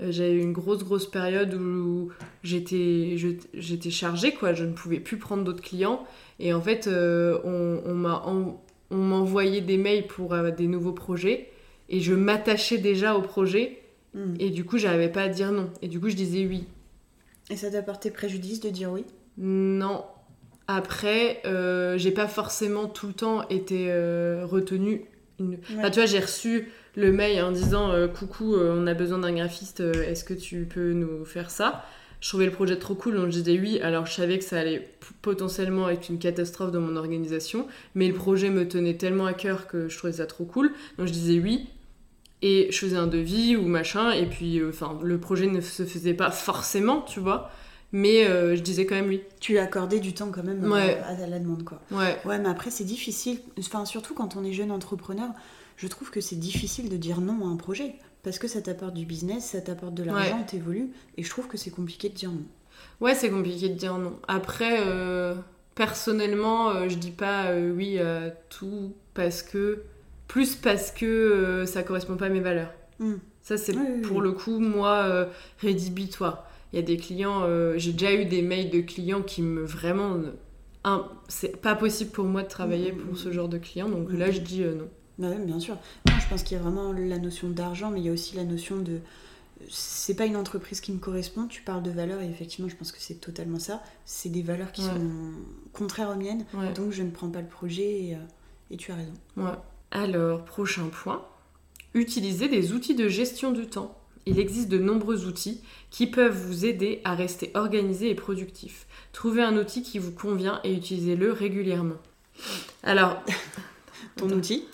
[0.01, 2.09] Euh, J'avais eu une grosse, grosse période où
[2.43, 3.15] j'étais
[3.53, 4.53] j'étais chargée, quoi.
[4.53, 6.03] Je ne pouvais plus prendre d'autres clients.
[6.39, 8.25] Et en fait, on, on m'a
[8.91, 11.49] on m'envoyait des mails pour des nouveaux projets
[11.89, 13.79] et je m'attachais déjà au projet
[14.15, 14.35] Hmm.
[14.39, 16.67] et du coup j'arrivais pas à dire non et du coup je disais oui
[17.49, 19.05] Et ça t'a porté préjudice de dire oui?
[19.39, 20.03] Non
[20.67, 25.05] après euh, j'ai pas forcément tout le temps été euh, retenue.
[25.39, 25.57] Une...
[25.77, 29.19] Enfin, tu vois j'ai reçu le mail en disant euh, coucou euh, on a besoin
[29.19, 31.85] d'un graphiste est-ce que tu peux nous faire ça?
[32.21, 34.59] Je trouvais le projet trop cool donc je disais oui alors je savais que ça
[34.59, 34.87] allait
[35.21, 39.67] potentiellement être une catastrophe dans mon organisation mais le projet me tenait tellement à cœur
[39.67, 41.67] que je trouvais ça trop cool donc je disais oui
[42.41, 46.13] et je faisais un devis ou machin et puis enfin le projet ne se faisait
[46.13, 47.51] pas forcément tu vois
[47.93, 50.69] mais euh, je disais quand même oui Tu as accordé du temps quand même euh,
[50.69, 51.01] Ouais.
[51.05, 51.79] à la demande quoi.
[51.91, 53.39] ouais Ouais, mais après, c'est difficile.
[53.57, 55.29] Enfin, surtout quand on est jeune entrepreneur,
[55.77, 57.95] je trouve que c'est difficile de dire non à un projet.
[58.23, 60.91] Parce que ça t'apporte du business, ça t'apporte de l'argent, t'évolues.
[61.17, 62.43] Et je trouve que c'est compliqué de dire non.
[63.01, 64.13] Ouais, c'est compliqué de dire non.
[64.29, 65.35] Après, euh,
[65.75, 69.83] personnellement, euh, je dis pas oui à tout parce que.
[70.29, 72.71] Plus parce que ça correspond pas à mes valeurs.
[72.99, 73.15] Hmm.
[73.43, 74.23] Ça, c'est Oui, pour oui.
[74.23, 75.27] le coup, moi,
[75.59, 76.47] rédhibitoire.
[76.73, 79.61] Il y a des clients, euh, j'ai déjà eu des mails de clients qui me
[79.63, 80.17] vraiment.
[80.85, 82.97] un- c'est pas possible pour moi de travailler Mhm.
[83.05, 84.87] pour ce genre de clients, donc là, je dis euh, non.
[85.17, 85.75] Bah ouais, bien sûr.
[86.09, 88.35] Non, je pense qu'il y a vraiment la notion d'argent, mais il y a aussi
[88.35, 88.99] la notion de.
[89.69, 91.45] c'est pas une entreprise qui me correspond.
[91.47, 93.81] Tu parles de valeurs et effectivement, je pense que c'est totalement ça.
[94.03, 94.89] C'est des valeurs qui Ouais.
[94.89, 95.09] sont
[95.71, 96.73] contraires aux miennes, Ouais.
[96.73, 98.17] donc je ne prends pas le projet et, euh,
[98.71, 99.13] et tu as raison.
[99.91, 101.23] Alors, prochain point.
[101.93, 103.95] Utiliser des outils de gestion du temps.
[104.25, 108.87] Il existe de nombreux outils qui peuvent vous aider à rester organisé et productif.
[109.11, 111.97] Trouvez un outil qui vous convient et utilisez-le régulièrement.
[112.83, 113.23] Alors,
[114.17, 114.37] Ton Attends.
[114.37, 114.65] outil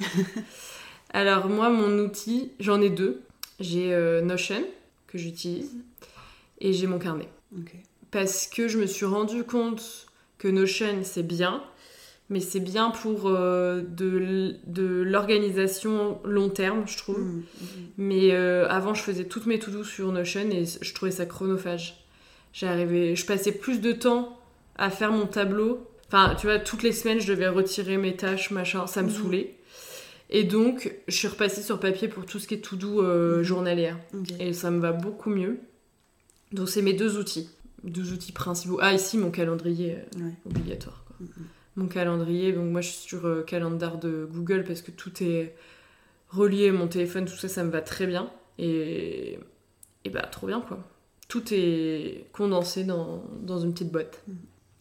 [1.12, 3.21] alors moi, mon outil, j'en ai deux.
[3.59, 4.63] J'ai euh, Notion
[5.07, 5.75] que j'utilise
[6.59, 7.27] et j'ai mon carnet.
[8.12, 10.07] Parce que je me suis rendu compte
[10.38, 11.63] que Notion, c'est bien,
[12.29, 17.19] mais c'est bien pour euh, de, l'organisation long terme, je trouve.
[17.19, 17.43] Mm, mm.
[17.97, 22.05] Mais euh, avant, je faisais toutes mes to-do sur Notion et je trouvais ça chronophage.
[22.53, 24.39] J'arrivais, je passais plus de temps
[24.77, 25.85] à faire mon tableau.
[26.07, 29.13] Enfin, tu vois, toutes les semaines, je devais retirer mes tâches, machin, ça me Mhm.
[29.15, 29.55] saoulait.
[30.31, 33.97] Et donc, je suis repassée sur papier pour tout ce qui est to-do euh, journalière.
[34.39, 35.59] Et ça me va beaucoup mieux.
[36.51, 37.49] Donc, c'est mes deux outils.
[37.83, 38.77] Deux outils principaux.
[38.81, 40.33] Ah, ici, mon calendrier euh, Ouais.
[40.45, 41.03] obligatoire.
[41.07, 41.15] quoi.
[41.79, 45.55] Mon calendrier, donc moi, je suis sur euh, calendar de Google parce que tout est
[46.29, 48.29] relié, mon téléphone, tout ça, ça me va très bien.
[48.57, 49.39] Et,
[50.03, 50.79] et bah, trop bien, quoi.
[51.29, 54.21] Tout est condensé dans, dans une petite boîte.
[54.27, 54.35] Mhm.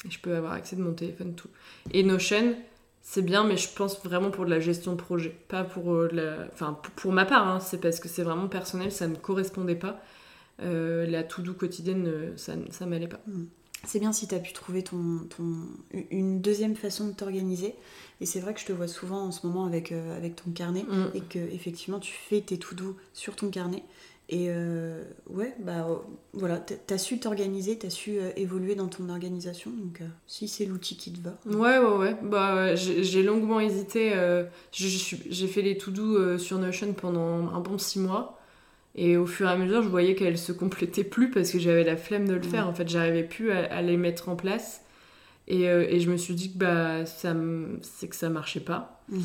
[0.06, 1.48] Et je peux avoir accès de mon téléphone, tout.
[1.92, 2.56] Et Notion,
[3.02, 5.34] c'est bien, mais je pense vraiment pour de la gestion de projet.
[5.46, 6.48] Pas pour euh, de la...
[6.52, 9.76] Enfin, pour, ma part, hein, c'est parce que c'est vraiment personnel, ça ne me correspondait
[9.76, 10.00] pas.
[10.62, 13.20] Euh, la to-do quotidienne, euh, ça, ça m'allait pas.
[13.87, 15.45] C'est bien si tu as pu trouver ton, ton,
[16.11, 17.75] une deuxième façon de t'organiser.
[18.21, 20.51] Et c'est vrai que je te vois souvent en ce moment avec, euh, avec ton
[20.51, 21.05] carnet Mm.
[21.14, 23.85] et que effectivement tu fais tes tout doux sur ton carnet.
[24.31, 25.97] Et euh, ouais, bah euh,
[26.35, 29.71] voilà, t'as su t'organiser, t'as su évoluer dans ton organisation.
[29.71, 31.38] Donc si c'est l'outil qui te va.
[31.47, 32.17] Ouais, ouais, ouais.
[32.23, 34.12] Bah, j'ai longuement hésité.
[34.73, 38.38] J'ai fait les to-do euh, sur Notion pendant un bon six mois.
[39.00, 41.84] Et au fur et à mesure, je voyais qu'elles se complétaient plus parce que j'avais
[41.84, 42.64] la flemme de le faire.
[42.64, 42.70] Ouais.
[42.70, 44.82] En fait, j'arrivais plus à, à les mettre en place.
[45.46, 47.34] Et, euh, et je me suis dit que bah, ça
[47.82, 49.02] c'est que ça marchait pas.
[49.08, 49.20] Mhm.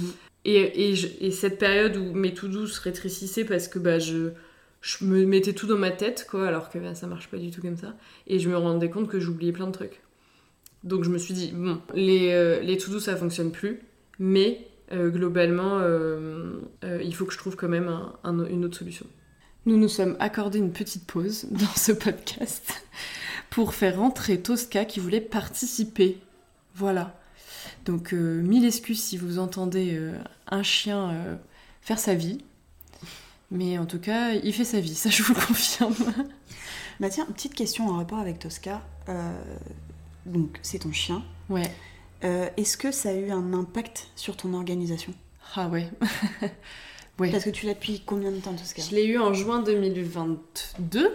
[0.45, 4.29] Et, et, je- et cette période où mes to-do se rétrécissaient parce que bah, je,
[4.81, 7.49] je me mettais tout dans ma tête, quoi, alors que bah, ça marche pas du
[7.49, 7.95] tout comme ça.
[8.27, 10.01] Et je me rendais compte que j'oubliais plein de trucs.
[10.83, 13.79] Donc je me suis dit, bon, les, euh, les to-do ça fonctionne plus,
[14.19, 16.59] mais euh, globalement, euh,
[17.03, 19.05] il faut que je trouve quand même un- un- une autre solution.
[19.65, 22.85] Nous nous sommes accordé une petite pause dans ce podcast
[23.49, 26.19] pour faire rentrer Tosca qui voulait participer.
[26.75, 27.17] Voilà.
[27.85, 31.35] Donc euh, mille excuses si vous entendez euh, un chien euh,
[31.81, 32.39] faire sa vie.
[33.51, 35.95] Mais en tout cas, il fait sa vie, ça je vous le confirme.
[36.99, 38.81] Bah tiens, petite question en rapport avec Tosca.
[40.25, 41.23] Donc c'est ton chien.
[41.49, 41.71] Ouais.
[42.21, 45.13] Est-ce que ça a eu un impact sur ton organisation?
[45.55, 45.89] Ah ouais.
[47.19, 47.31] Ouais.
[47.31, 48.81] Parce que tu l'as depuis combien de temps Tosca?
[48.89, 51.11] Je l'ai eu en juin 2022.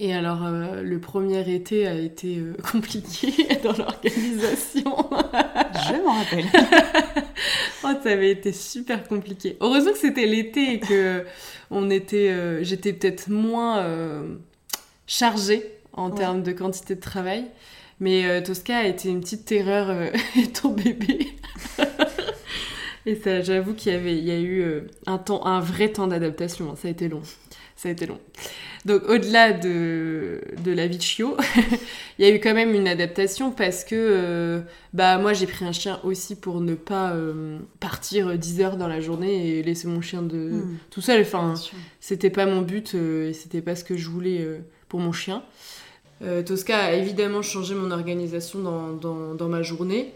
[0.00, 4.82] Et alors, euh, le premier été a été euh, compliqué dans l'organisation.
[5.74, 6.44] Je m'en rappelle.
[7.84, 9.56] oh, ça avait été super compliqué.
[9.60, 11.24] Heureusement que c'était l'été et que
[11.70, 13.86] on était, euh, j'étais peut-être moins
[15.06, 16.16] chargée en Ouais.
[16.16, 17.44] termes de quantité de travail.
[18.00, 21.28] Mais Tosca a été une petite terreur euh, étant bébé.
[23.06, 25.88] Et ça, j'avoue qu'il y avait, il y a eu euh, un temps, un vrai
[25.90, 26.70] temps d'adaptation.
[26.70, 26.74] hein.
[26.76, 27.22] Ça a été long.
[27.76, 28.18] Ça a été long.
[28.84, 31.36] Donc au-delà de, de la vie de chiot,
[32.18, 34.60] il y a eu quand même une adaptation parce que euh,
[34.92, 38.88] bah moi j'ai pris un chien aussi pour ne pas euh, partir 10 heures dans
[38.88, 41.22] la journée et laisser mon chien de Hmm, tout seul.
[41.22, 41.54] Enfin,
[42.00, 44.46] c'était pas mon but euh, et c'était pas ce que je voulais
[44.88, 45.42] pour mon chien.
[46.46, 50.12] Tosca a évidemment changé mon organisation dans, dans, dans ma journée,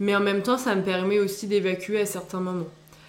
[0.00, 2.66] mais en même temps ça me permet aussi d'évacuer à certains moments.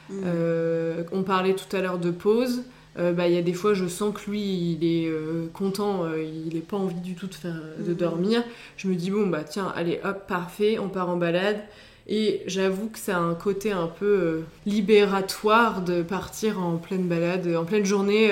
[0.09, 0.21] Hmm.
[0.25, 2.63] Euh, on parlait tout à l'heure de pause.
[2.99, 6.05] Euh, bah, Il y a des fois, je sens que lui, il est euh, content,
[6.17, 7.95] il n'a pas envie du tout de, faire, de Mhm.
[7.97, 8.43] dormir.
[8.75, 11.61] Je me dis, bon, bah tiens, allez, hop, parfait, on part en balade.
[12.09, 17.47] Et j'avoue que ça a un côté un peu libératoire de partir en pleine balade,
[17.55, 18.31] en pleine journée,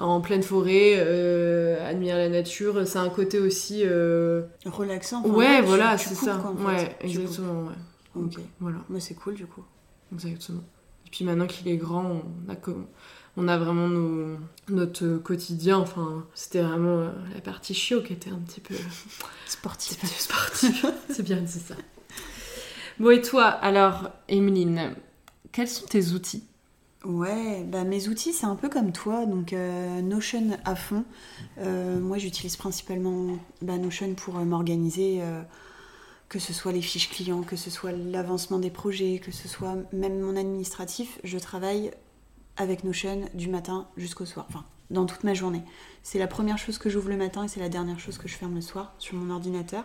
[0.00, 2.86] en pleine forêt, euh, admirer la nature.
[2.86, 3.82] C'est un côté aussi.
[3.84, 5.20] euh, Relaxant.
[5.24, 6.36] enfin, Ouais, voilà, c'est ça.
[6.42, 6.64] quoi, en fait.
[6.84, 7.62] ouais, exactement.
[7.64, 7.74] Ouais.
[8.16, 8.40] Ok.
[8.60, 8.78] Voilà.
[8.88, 9.62] Moi, c'est cool du coup.
[10.12, 10.62] Exactement.
[11.06, 12.84] Et puis maintenant qu'il est grand, on a, co-
[13.36, 15.78] on a vraiment nos- notre quotidien.
[15.78, 18.80] Enfin, c'était vraiment euh, la partie chiot qui était un petit peu, peu
[19.46, 19.98] sportive.
[21.10, 21.74] C'est bien dit ça.
[22.98, 24.94] Bon, et toi, alors, Emeline,
[25.52, 26.44] quels sont tes outils
[27.04, 31.04] Ouais, bah mes outils, c'est un peu comme toi, donc euh, Notion à fond.
[31.58, 35.22] Euh, moi, j'utilise principalement bah, Notion pour euh, m'organiser,
[36.28, 39.76] que ce soit les fiches clients, que ce soit l'avancement des projets, que ce soit
[39.92, 41.18] même mon administratif.
[41.24, 41.90] Je travaille
[42.58, 44.44] avec Notion du matin jusqu'au soir.
[44.50, 45.62] Enfin, dans toute ma journée.
[46.02, 48.34] C'est la première chose que j'ouvre le matin et c'est la dernière chose que je
[48.34, 49.84] ferme le soir sur mon ordinateur.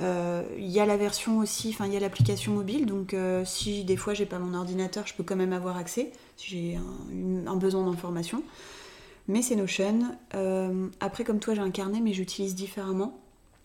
[0.00, 3.44] Euh, Il y a la version aussi, enfin il y a l'application mobile, donc euh,
[3.44, 6.78] si des fois j'ai pas mon ordinateur, je peux quand même avoir accès si j'ai
[7.46, 8.42] un, besoin d'information.
[9.28, 10.16] Mais c'est Notion.
[10.34, 13.20] Euh, après, comme toi, j'ai un carnet, mais j'utilise différemment.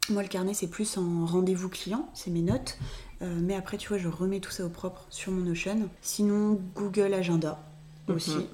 [0.09, 2.77] Moi, le carnet, c'est plus en rendez-vous client, c'est mes notes.
[3.21, 5.89] Euh, mais après, tu vois, je remets tout ça au propre sur mon Notion.
[6.01, 7.59] Sinon, Google Agenda
[8.07, 8.35] aussi.
[8.35, 8.45] Mhm.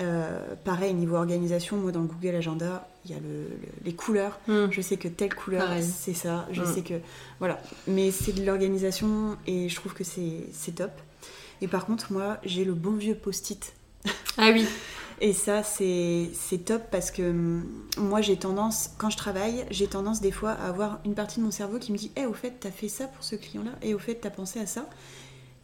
[0.00, 3.94] Euh, pareil, niveau organisation, moi, dans le Google Agenda, il y a le- le- les
[3.94, 4.38] couleurs.
[4.46, 4.66] Mm.
[4.70, 6.46] Je sais que telle couleur, c'est ça.
[6.52, 6.66] Je Mm.
[6.74, 6.94] sais que.
[7.40, 7.60] Voilà.
[7.88, 10.92] Mais c'est de l'organisation et je trouve que c'est top.
[11.60, 13.72] Et par contre, moi, j'ai le bon vieux post-it
[14.36, 14.64] Ah oui.
[15.20, 16.30] et ça, c'est
[16.64, 17.64] top parce que hum,
[17.96, 21.44] moi, j'ai tendance, quand je travaille, j'ai tendance des fois à avoir une partie de
[21.44, 23.94] mon cerveau qui me dit Eh, au fait, t'as fait ça pour ce client-là, et
[23.94, 24.88] au fait, t'as pensé à ça.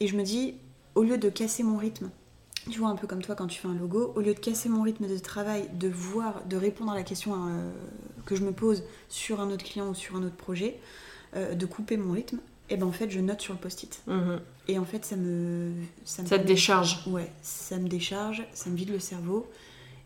[0.00, 0.56] Et je me dis,
[0.96, 2.10] au lieu de casser mon rythme,
[2.70, 4.68] tu vois, un peu comme toi quand tu fais un logo, au lieu de casser
[4.68, 7.70] mon rythme de travail, de voir, de répondre à la question euh,
[8.26, 10.76] que je me pose sur un autre client ou sur un autre projet,
[11.36, 12.38] euh, de couper mon rythme,
[12.70, 14.00] et ben en fait, je note sur le post-it.
[14.06, 14.40] Mhm.
[14.68, 15.70] Et en fait, ça me.
[15.70, 15.74] me
[16.04, 17.02] Ça te décharge.
[17.06, 19.46] Ouais, ça me décharge, ça me vide le cerveau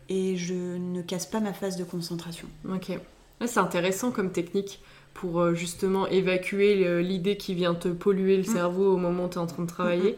[0.09, 2.47] et je ne casse pas ma phase de concentration.
[2.69, 2.89] Ok.
[2.89, 4.81] Ouais, c'est intéressant comme technique
[5.13, 8.53] pour euh, justement évacuer l'idée qui vient te polluer le Mm.
[8.53, 10.17] cerveau au moment où tu es en train de travailler.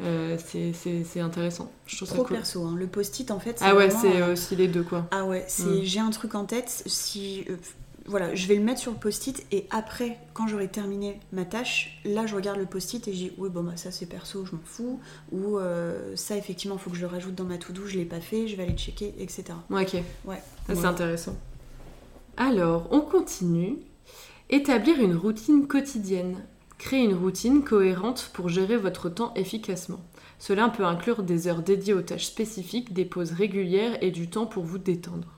[0.00, 1.70] Euh, c'est- intéressant.
[1.86, 2.36] Je trouve ça Trop cool.
[2.36, 2.74] perso, hein.
[2.76, 3.58] le post-it en fait.
[3.62, 5.06] Ah ouais, c'est euh, aussi les deux quoi.
[5.12, 5.82] Ah ouais, c'est Mm.
[5.84, 7.56] j'ai un truc en tête, si euh,
[8.06, 12.00] voilà, je vais le mettre sur le post-it et après, quand j'aurai terminé ma tâche,
[12.04, 14.52] là je regarde le post-it et je dis oui bon bah ça c'est perso, je
[14.56, 14.98] m'en fous,
[15.30, 18.20] ou euh, ça effectivement faut que je le rajoute dans ma to-do, je l'ai pas
[18.20, 19.44] fait, je vais aller checker, etc.
[19.70, 19.94] Ok.
[20.24, 20.42] Ouais.
[20.66, 20.88] C'est Voilà.
[20.88, 21.36] intéressant.
[22.36, 23.76] Alors, on continue.
[24.50, 26.36] Établir une routine quotidienne.
[26.78, 30.00] Créer une routine cohérente pour gérer votre temps efficacement.
[30.38, 34.46] Cela peut inclure des heures dédiées aux tâches spécifiques, des pauses régulières et du temps
[34.46, 35.28] pour vous détendre.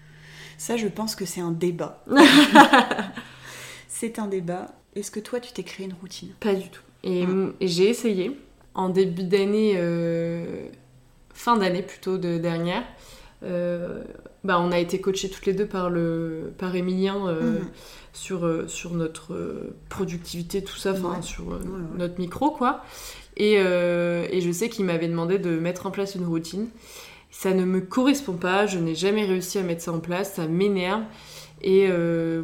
[0.59, 2.03] Ça je pense que c'est un débat.
[3.88, 4.68] c'est un débat.
[4.94, 6.31] Est-ce que toi tu t'es créé une routine?
[6.40, 6.81] Pas du tout.
[7.05, 7.53] Et, Mm.
[7.61, 8.38] et j'ai essayé
[8.75, 10.66] en début d'année, euh,
[11.35, 12.83] fin d'année plutôt de dernière.
[13.42, 14.03] Euh,
[14.46, 17.66] bah, on a été coachés toutes les deux par, le, par Emilien euh, Mhm.
[18.12, 21.22] sur, euh, sur notre euh, productivité, tout ça, enfin Ouais.
[21.22, 21.98] sur Ouais, ouais.
[21.98, 22.82] notre micro, quoi.
[23.37, 26.68] Et, et je sais qu'il m'avait demandé de mettre en place une routine.
[27.30, 30.46] Ça ne me correspond pas, je n'ai jamais réussi à mettre ça en place, ça
[30.46, 31.02] m'énerve.
[31.61, 31.87] Et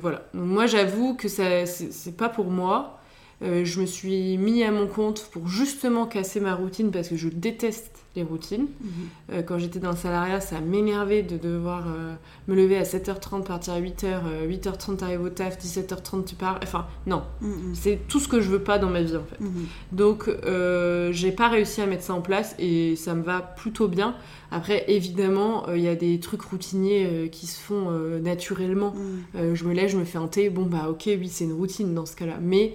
[0.02, 0.28] voilà.
[0.34, 2.98] Donc moi, j'avoue que ça, c'est pas pour moi.
[3.40, 7.30] Je me suis mis à mon compte pour justement casser ma routine parce que je
[7.30, 8.66] déteste les routines.
[8.80, 8.90] Mhm.
[9.32, 12.14] Euh, quand j'étais dans le salariat, ça m'énervait de devoir euh,
[12.48, 16.60] me lever à 7h30, partir à 8h, euh, 8h30 t'arrives au taf, 17h30 tu pars.
[16.62, 17.74] Enfin, non, Mhm.
[17.74, 19.40] c'est tout ce que je veux pas dans ma vie en fait.
[19.40, 19.64] Mhm.
[19.92, 23.88] Donc, euh, j'ai pas réussi à mettre ça en place et ça me va plutôt
[23.88, 24.14] bien.
[24.50, 27.90] Après, évidemment, il y a des trucs routiniers qui se font
[28.22, 28.94] naturellement.
[29.34, 31.94] Je me lève, je me fais un thé, bon bah ok, oui, c'est une routine
[31.94, 32.34] dans ce cas-là.
[32.40, 32.74] Mais,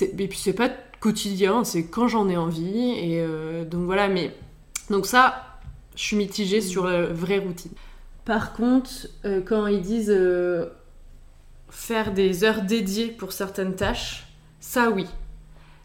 [0.00, 2.78] et puis c'est pas quotidien, c'est quand j'en ai envie.
[2.92, 4.30] Et euh, donc voilà, mais.
[4.90, 5.58] Donc ça,
[5.96, 7.72] je suis mitigée sur la vraie routine.
[8.24, 8.90] Par contre,
[9.24, 10.66] euh, quand ils disent euh,
[11.68, 14.26] faire des heures dédiées pour certaines tâches,
[14.60, 15.06] ça oui.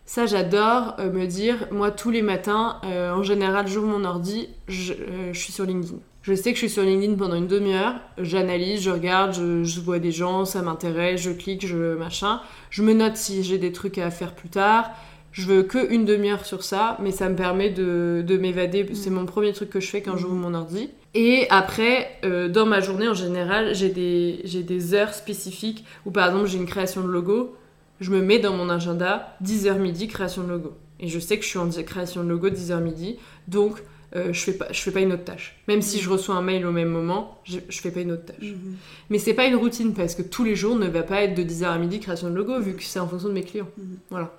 [0.06, 4.94] Ça, j'adore euh, me dire, moi, tous les matins, en général, j'ouvre mon ordi, je,
[5.32, 5.98] je suis sur LinkedIn.
[6.22, 9.80] Je sais que je suis sur LinkedIn pendant une demi-heure, j'analyse, je regarde, je, je
[9.80, 12.42] vois des gens, ça m'intéresse, je clique, je machin.
[12.70, 14.92] Je me note si j'ai des trucs à faire plus tard.
[15.32, 18.88] Je veux que une demi-heure sur ça, mais ça me permet de, de m'évader.
[18.94, 20.90] C'est mon premier truc que je fais quand j'ouvre mon ordi.
[21.14, 26.12] Et après, euh, dans ma journée en général, j'ai des, j'ai des heures spécifiques où
[26.12, 27.56] par exemple j'ai une création de logo,
[28.00, 30.74] je me mets dans mon agenda 10h midi création de logo.
[31.00, 33.82] Et je sais que je suis en création de logo 10h midi, donc
[34.16, 35.58] euh, je, fais pas, je fais pas une autre tâche.
[35.68, 38.26] Même si je reçois un mail au même moment, je, je fais pas une autre
[38.26, 38.52] tâche.
[38.52, 38.76] Mhm.
[39.10, 41.44] Mais c'est pas une routine parce que tous les jours ne va pas être de
[41.44, 43.70] 10h à midi création de logo vu que c'est en fonction de mes clients.
[43.78, 43.98] Mhm.
[44.10, 44.34] Voilà.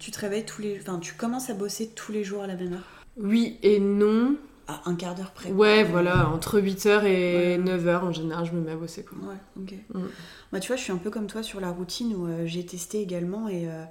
[0.00, 0.78] Tu te réveilles tous les...
[0.80, 4.36] Enfin, tu commences à bosser tous les jours à la même heure Oui et non.
[4.66, 5.50] À un quart d'heure près.
[5.52, 7.58] Ouais, voilà, entre 8h et Ouais.
[7.58, 9.18] 9h en général, je me mets à bosser quoi.
[9.18, 9.74] Ouais, ok.
[9.94, 10.06] Mm.
[10.52, 12.64] Moi, tu vois, je suis un peu comme toi sur la routine où euh, j'ai
[12.64, 13.84] testé également et euh,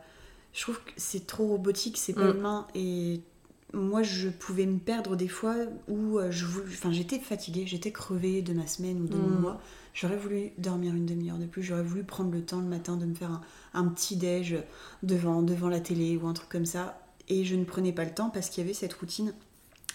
[0.54, 2.38] je trouve que c'est trop robotique, c'est pas Mm.
[2.38, 2.68] humain.
[2.76, 3.22] Et
[3.74, 5.56] moi, je pouvais me perdre des fois
[5.90, 6.66] où euh, je voulais...
[6.70, 9.42] enfin, j'étais fatiguée, j'étais crevée de ma semaine ou de mon Mm.
[9.42, 9.62] mois.
[9.94, 13.06] J'aurais voulu dormir une demi-heure de plus, j'aurais voulu prendre le temps le matin de
[13.06, 13.42] me faire un,
[13.74, 14.58] un petit déj
[15.04, 17.02] devant, devant la télé ou un truc comme ça.
[17.28, 19.34] Et je ne prenais pas le temps parce qu'il y avait cette routine.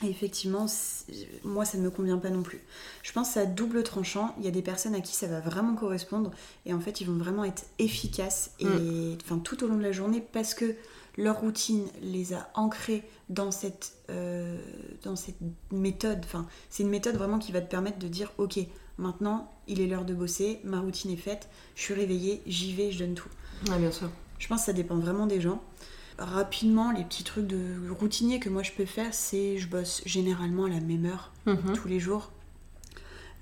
[0.03, 0.67] Et effectivement,
[1.45, 2.61] moi, ça ne me convient pas non plus.
[3.03, 4.35] Je pense que ça double tranchant.
[4.39, 6.33] Il y a des personnes à qui ça va vraiment correspondre
[6.67, 9.19] et en fait, ils vont vraiment être efficaces et Mm.
[9.25, 10.75] enfin tout au long de la journée parce que
[11.17, 14.59] leur routine les a ancrés dans cette, euh,
[15.05, 15.39] dans cette
[15.71, 16.21] méthode.
[16.25, 18.59] Enfin, c'est une méthode vraiment qui va te permettre de dire ok,
[18.99, 22.91] maintenant il est l'heure de bosser, ma routine est faite, je suis réveillée, j'y vais,
[22.93, 23.29] je donne tout.
[23.71, 24.11] Ouais, bien sûr.
[24.39, 25.63] Je pense que ça dépend vraiment des gens.
[26.19, 27.59] Rapidement, les petits trucs de
[27.91, 31.73] routinier que moi je peux faire, c'est je bosse généralement à la même heure Mhm.
[31.75, 32.31] tous les jours.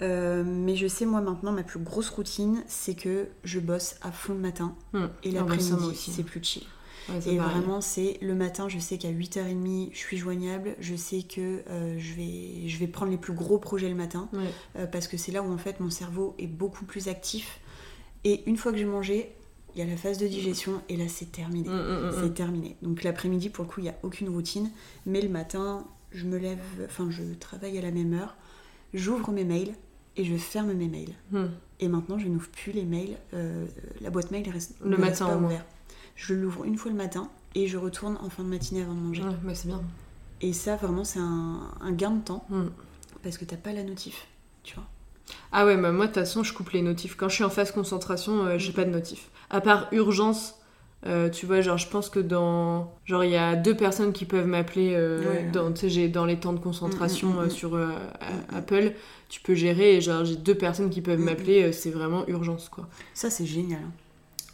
[0.00, 4.10] Euh, mais je sais, moi maintenant, ma plus grosse routine, c'est que je bosse à
[4.10, 5.02] fond le matin Mhm.
[5.02, 6.64] et Ah bah, l'après-midi, c'est plus chill.
[7.08, 7.58] Ouais, Et pareil.
[7.60, 10.76] vraiment, c'est le matin, je sais qu'à 8h30, je suis joignable.
[10.78, 14.28] Je sais que euh, je, vais, je vais prendre les plus gros projets le matin
[14.32, 14.40] Ouais.
[14.76, 17.60] euh, parce que c'est là où en fait mon cerveau est beaucoup plus actif.
[18.24, 19.32] Et une fois que j'ai mangé,
[19.74, 21.68] il y a la phase de digestion et là c'est terminé.
[21.68, 22.76] Mm, mm, mm, C'est terminé.
[22.82, 24.70] Donc l'après-midi, pour le coup, il n'y a aucune routine.
[25.06, 28.36] Mais le matin, je me lève, enfin je travaille à la même heure,
[28.94, 29.72] j'ouvre mes mails
[30.16, 31.14] et je ferme mes mails.
[31.32, 31.44] Mm.
[31.80, 33.16] Et maintenant, je n'ouvre plus les mails.
[33.34, 33.66] euh,
[34.02, 35.48] la boîte mail reste, Le reste matin, pas moins.
[35.48, 35.66] ouverte.
[36.16, 39.00] Je l'ouvre une fois le matin et je retourne en fin de matinée avant de
[39.00, 39.22] manger.
[39.22, 39.82] Ouais, bah, c'est bien.
[40.40, 42.64] Et ça, vraiment, c'est un, un gain de temps Mm.
[43.22, 44.26] parce que t'as pas la notif,
[44.62, 44.84] tu vois.
[45.52, 47.14] Ah ouais, bah moi de toute façon je coupe les notifs.
[47.16, 49.30] Quand je suis en phase concentration, euh, j'ai pas de notifs.
[49.50, 50.56] À part urgence,
[51.06, 52.92] euh, tu vois, genre je pense que dans.
[53.04, 55.50] Genre il y a deux personnes qui peuvent m'appeler euh, Ouais.
[55.52, 57.78] dans, dans les temps de concentration Mm, mm, mm, euh, sur.
[58.54, 58.92] Apple.
[59.28, 62.88] Tu peux gérer et genre j'ai deux personnes qui peuvent m'appeler, c'est vraiment urgence quoi.
[63.14, 63.80] Ça, c'est génial.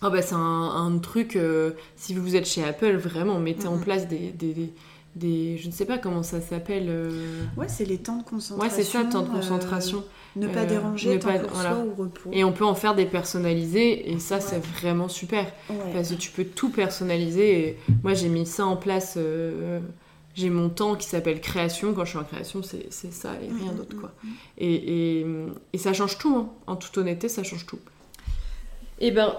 [0.00, 3.78] Ah bah c'est un, un truc, euh, si vous êtes chez Apple, vraiment mettez en
[3.78, 4.72] place des, des, des,
[5.16, 6.86] des- Je ne sais pas comment ça s'appelle.
[6.88, 8.62] euh, Ouais, c'est les temps de concentration.
[8.62, 10.04] Ouais, c'est ça, temps de euh, concentration.
[10.36, 11.70] ne pas Euh, déranger, ne temps pas- pour voilà.
[11.70, 12.30] soi ou repos.
[12.32, 14.40] Et on peut en faire des personnalisés, et ça, Ouais.
[14.40, 15.46] c'est vraiment super.
[15.68, 15.76] Ouais.
[15.92, 17.58] Parce que tu peux tout personnaliser.
[17.70, 19.14] Et moi, j'ai mis ça en place.
[19.16, 19.80] euh,
[20.36, 21.92] j'ai mon temps qui s'appelle création.
[21.92, 23.96] Quand je suis en création, c'est c'est ça et rien Mm, d'autre.
[23.98, 24.12] quoi.
[24.58, 25.26] Et, et,
[25.72, 26.36] et ça change tout.
[26.36, 26.48] hein.
[26.68, 27.80] En toute honnêteté, ça change tout.
[29.00, 29.34] Et ben,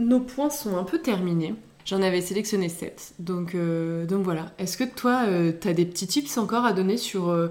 [0.00, 1.54] nos points sont un peu terminés.
[1.84, 3.14] J'en avais sélectionné 7.
[3.20, 4.52] Donc, euh, donc voilà.
[4.58, 5.26] Est-ce que toi,
[5.60, 7.48] tu as des petits tips encore à donner sur euh,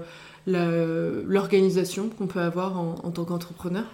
[1.26, 3.84] l'organisation qu'on peut avoir en, en tant qu'entrepreneur?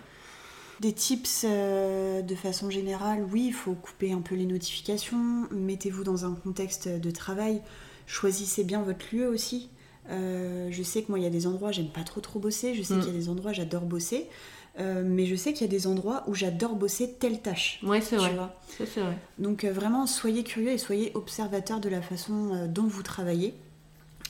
[0.81, 6.05] Des tips euh, de façon générale, oui, il faut couper un peu les notifications, mettez-vous
[6.05, 7.63] dans un contexte de travail,
[8.07, 9.71] choisissez bien votre lieu aussi.
[10.11, 12.75] Euh, je sais que moi, il y a des endroits, j'aime pas trop trop bosser,
[12.75, 13.01] je sais Mm.
[13.01, 14.29] qu'il y a des endroits, j'adore bosser,
[14.79, 17.81] Euh, mais je sais qu'il y a des endroits où j'adore bosser telle tâche.
[17.83, 18.35] Ouais, c'est vrai.
[18.35, 18.55] vois.
[18.77, 19.17] Ça, c'est vrai.
[19.39, 23.55] Donc euh, vraiment, soyez curieux et soyez observateur de la façon euh, dont vous travaillez.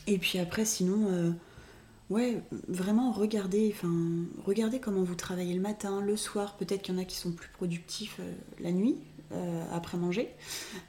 [0.06, 1.34] Et puis après, sinon,
[2.10, 3.92] ouais, vraiment regardez, enfin,
[4.44, 6.56] regardez comment vous travaillez le matin, le soir.
[6.56, 8.20] Peut-être qu'il y en a qui sont plus productifs
[8.60, 8.98] la nuit,
[9.72, 10.32] après manger.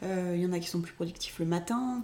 [0.04, 2.04] Il y en a qui sont plus productifs le matin.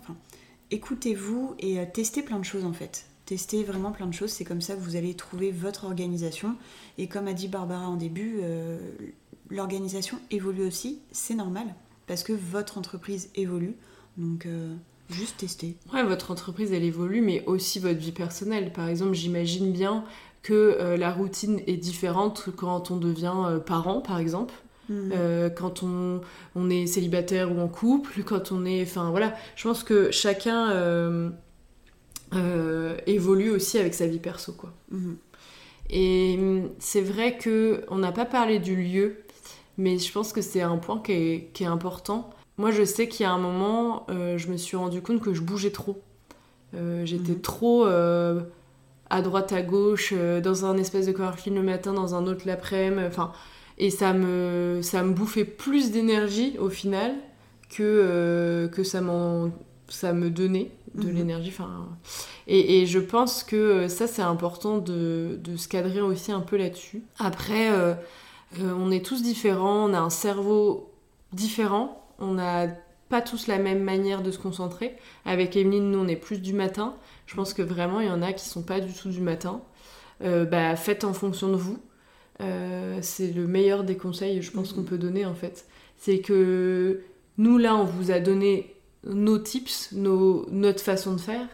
[0.71, 3.05] Écoutez-vous et testez plein de choses en fait.
[3.25, 4.31] Testez vraiment plein de choses.
[4.31, 6.55] C'est comme ça que vous allez trouver votre organisation.
[6.97, 8.77] Et comme a dit Barbara en début, euh,
[9.49, 10.99] l'organisation évolue aussi.
[11.11, 11.67] C'est normal
[12.05, 13.75] parce que votre entreprise évolue.
[14.17, 14.75] Donc, euh,
[15.09, 15.77] juste tester.
[15.93, 18.73] Ouais, votre entreprise, elle évolue, mais aussi votre vie personnelle.
[18.73, 20.03] Par exemple, j'imagine bien
[20.41, 24.53] que euh, la routine est différente quand on devient parent, par exemple.
[24.89, 25.11] Mhm.
[25.13, 26.21] Euh, quand on,
[26.55, 28.81] on est célibataire ou en couple, quand on est...
[28.83, 29.33] Enfin, voilà.
[29.55, 31.29] Je pense que chacun euh,
[32.35, 34.71] euh, évolue aussi avec sa vie perso, quoi.
[34.91, 35.17] Mhm.
[35.89, 39.17] Et hum, c'est vrai que on n'a pas parlé du lieu,
[39.77, 42.29] mais je pense que c'est un point qui est, qui est important.
[42.57, 45.33] Moi, je sais qu'il y a un moment, euh, je me suis rendu compte que
[45.33, 46.01] je bougeais trop.
[46.75, 47.41] Euh, J'étais Mhm.
[47.41, 48.41] trop euh,
[49.09, 53.03] à droite, à gauche, dans un espèce de coworking le matin, dans un autre l'après-midi.
[53.07, 53.31] Enfin,
[53.77, 57.13] et ça me, ça me bouffait plus d'énergie au final
[57.69, 59.01] que, que ça,
[59.89, 61.15] ça me donnait de Mhm.
[61.15, 61.49] l'énergie.
[61.49, 61.89] Enfin,
[62.47, 66.41] et, et je pense que euh, ça, c'est important de, de se cadrer aussi un
[66.41, 67.03] peu là-dessus.
[67.19, 67.93] Après, euh,
[68.61, 70.91] euh, on est tous différents, on a un cerveau
[71.31, 72.67] différent, on n'a
[73.09, 74.95] pas tous la même manière de se concentrer.
[75.25, 76.95] Avec Emeline, nous, on est plus du matin.
[77.25, 79.61] Je pense que vraiment, il y en a qui sont pas du tout du matin.
[80.23, 81.77] Euh, bah, faites en fonction de vous.
[83.01, 84.77] C'est le meilleur des conseils, je pense, Mhm.
[84.77, 85.65] qu'on peut donner, en fait.
[85.97, 87.01] C'est que
[87.37, 88.72] nous, là, on vous a donné
[89.05, 91.47] nos tips, nos, notre façon de faire,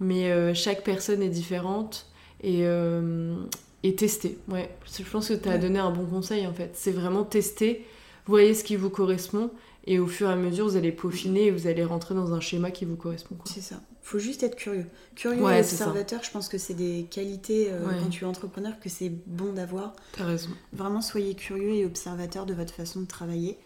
[0.00, 2.06] mais euh, chaque personne est différente
[2.42, 3.36] et, euh,
[3.82, 4.38] et tester.
[4.48, 5.58] Ouais, je pense que tu as Ouais.
[5.58, 6.70] donné un bon conseil, en fait.
[6.74, 7.84] C'est vraiment tester,
[8.26, 9.50] voyez ce qui vous correspond,
[9.86, 12.40] et au fur et à mesure, vous allez peaufiner et vous allez rentrer dans un
[12.40, 13.36] schéma qui vous correspond.
[13.44, 13.76] C'est ça.
[14.02, 14.86] Faut juste être curieux.
[15.16, 17.94] Curieux Ouais, et observateur, je pense que c'est des qualités euh, Ouais.
[18.00, 19.94] quand tu es entrepreneur que c'est bon d'avoir.
[20.16, 20.50] T'as raison.
[20.72, 23.58] Vraiment, soyez curieux et observateur de votre façon de travailler.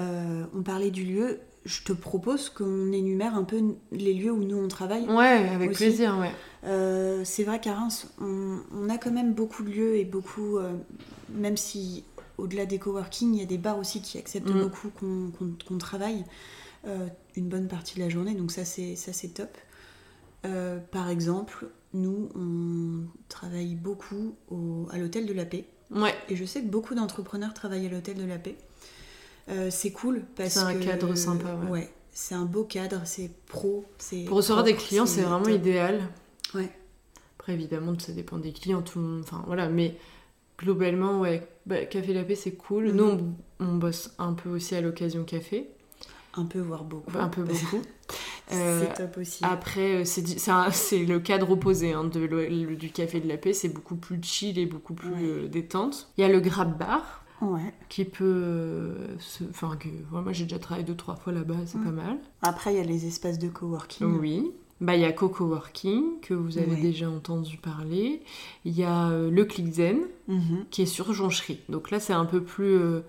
[0.00, 1.40] Euh, on parlait du lieu.
[1.66, 3.60] Je te propose qu'on énumère un peu
[3.92, 5.04] les lieux où nous on travaille.
[5.08, 5.78] Ouais, avec Aussi.
[5.84, 6.30] plaisir, ouais.
[6.64, 10.56] Euh, c'est vrai qu'à Reims, on, on a quand même beaucoup de lieux et beaucoup,
[10.58, 10.72] euh,
[11.28, 12.04] même si
[12.38, 14.62] au-delà des coworking, il y a des bars aussi qui acceptent Mm.
[14.62, 14.90] beaucoup
[15.68, 16.24] qu'on travaille.
[16.86, 18.96] euh, une bonne partie de la journée, donc ça c'est
[19.34, 19.50] top.
[20.92, 26.44] Par exemple, nous on travaille beaucoup au- à l'hôtel de la paix, Ouais, et je
[26.44, 28.56] sais que beaucoup d'entrepreneurs travaillent à l'hôtel de la paix.
[29.48, 31.88] Euh, c'est cool parce C'est un que cadre sympa, ouais.
[32.12, 36.00] c'est un beau cadre, c'est pro, c'est pour recevoir des clients, c'est vraiment idéal.
[36.54, 36.68] Ouais.
[37.38, 39.20] Après, évidemment, ça dépend des clients, tout le monde.
[39.22, 39.94] Enfin, voilà, mais
[40.58, 42.86] globalement, ouais, bah, Café La Paix, c'est cool.
[42.88, 42.96] Mhm.
[42.96, 43.34] Nous, on,
[43.64, 45.68] on bosse un peu aussi à l'occasion café,
[46.34, 47.16] Un peu voire beaucoup.
[47.18, 47.82] un peu beaucoup.
[48.52, 49.44] Euh, c'est top aussi.
[49.44, 53.52] Après, euh, c'est le cadre opposé hein, de le- le- du Café de la Paix,
[53.52, 55.16] c'est beaucoup plus chill et beaucoup plus Ouais.
[55.20, 56.08] euh, détente.
[56.16, 57.74] Il y a le Grab Bar, Ouais.
[57.88, 58.24] qui peut.
[58.24, 61.84] euh, se- Enfin, que ouais, moi j'ai déjà travaillé deux, trois fois là-bas, c'est Mm.
[61.84, 62.18] pas mal.
[62.42, 64.18] Après, il y a les espaces de coworking.
[64.20, 64.50] Oui.
[64.80, 66.80] Bah, il y a Coco Working, que vous avez Ouais.
[66.80, 68.20] déjà entendu parler.
[68.66, 70.66] Il y a euh, le Clickzen, Mhm.
[70.70, 71.60] qui est sur Jonchery.
[71.70, 73.00] Donc là, c'est un peu plus euh,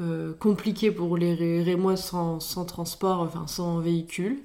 [0.00, 4.40] euh, compliqué pour les Ré- Rémois sans, sans transport, enfin sans véhicule.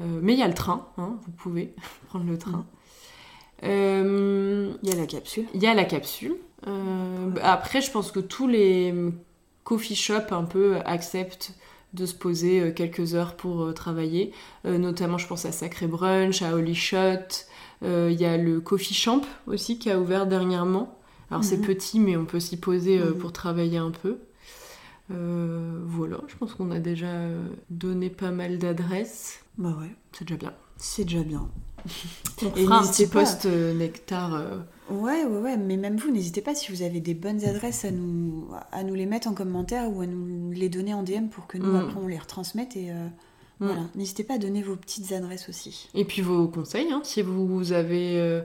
[0.00, 1.72] Mais il y a le train, hein, vous pouvez
[2.08, 2.66] prendre le train.
[3.62, 5.46] Euh, Il y a la capsule.
[5.54, 6.36] Il y a la capsule.
[6.66, 8.94] Euh, après, je pense que tous les
[9.64, 11.54] coffee shops un peu acceptent
[11.92, 14.32] de se poser euh, quelques heures pour euh, travailler.
[14.66, 17.46] Euh, notamment, je pense à Sacré Brunch, à Holy Shot.
[17.84, 20.98] Euh, Il y a le Coffee Champ aussi qui a ouvert dernièrement.
[21.30, 21.64] Alors c'est Mhm.
[21.66, 23.18] petit, mais on peut s'y poser euh, Mhm.
[23.18, 24.18] pour travailler un peu.
[25.10, 29.40] Euh, voilà, je pense qu'on a déjà euh, donné pas mal d'adresses.
[29.58, 30.52] Bah ouais, C'est déjà bien.
[30.76, 31.48] c'est déjà bien.
[32.42, 34.34] On Et fera un petit post euh, nectar.
[34.90, 37.90] Ouais, ouais, ouais, mais même vous, n'hésitez pas si vous avez des bonnes adresses à
[37.90, 41.46] nous, à nous les mettre en commentaire ou à nous les donner en DM pour
[41.46, 41.76] que nous, Mm.
[41.76, 42.76] après, on les retransmette.
[42.76, 43.06] Et euh,
[43.60, 43.66] Mm.
[43.66, 45.88] voilà, n'hésitez pas à donner vos petites adresses aussi.
[45.94, 48.42] Et puis vos conseils, hein, si vous avez, euh,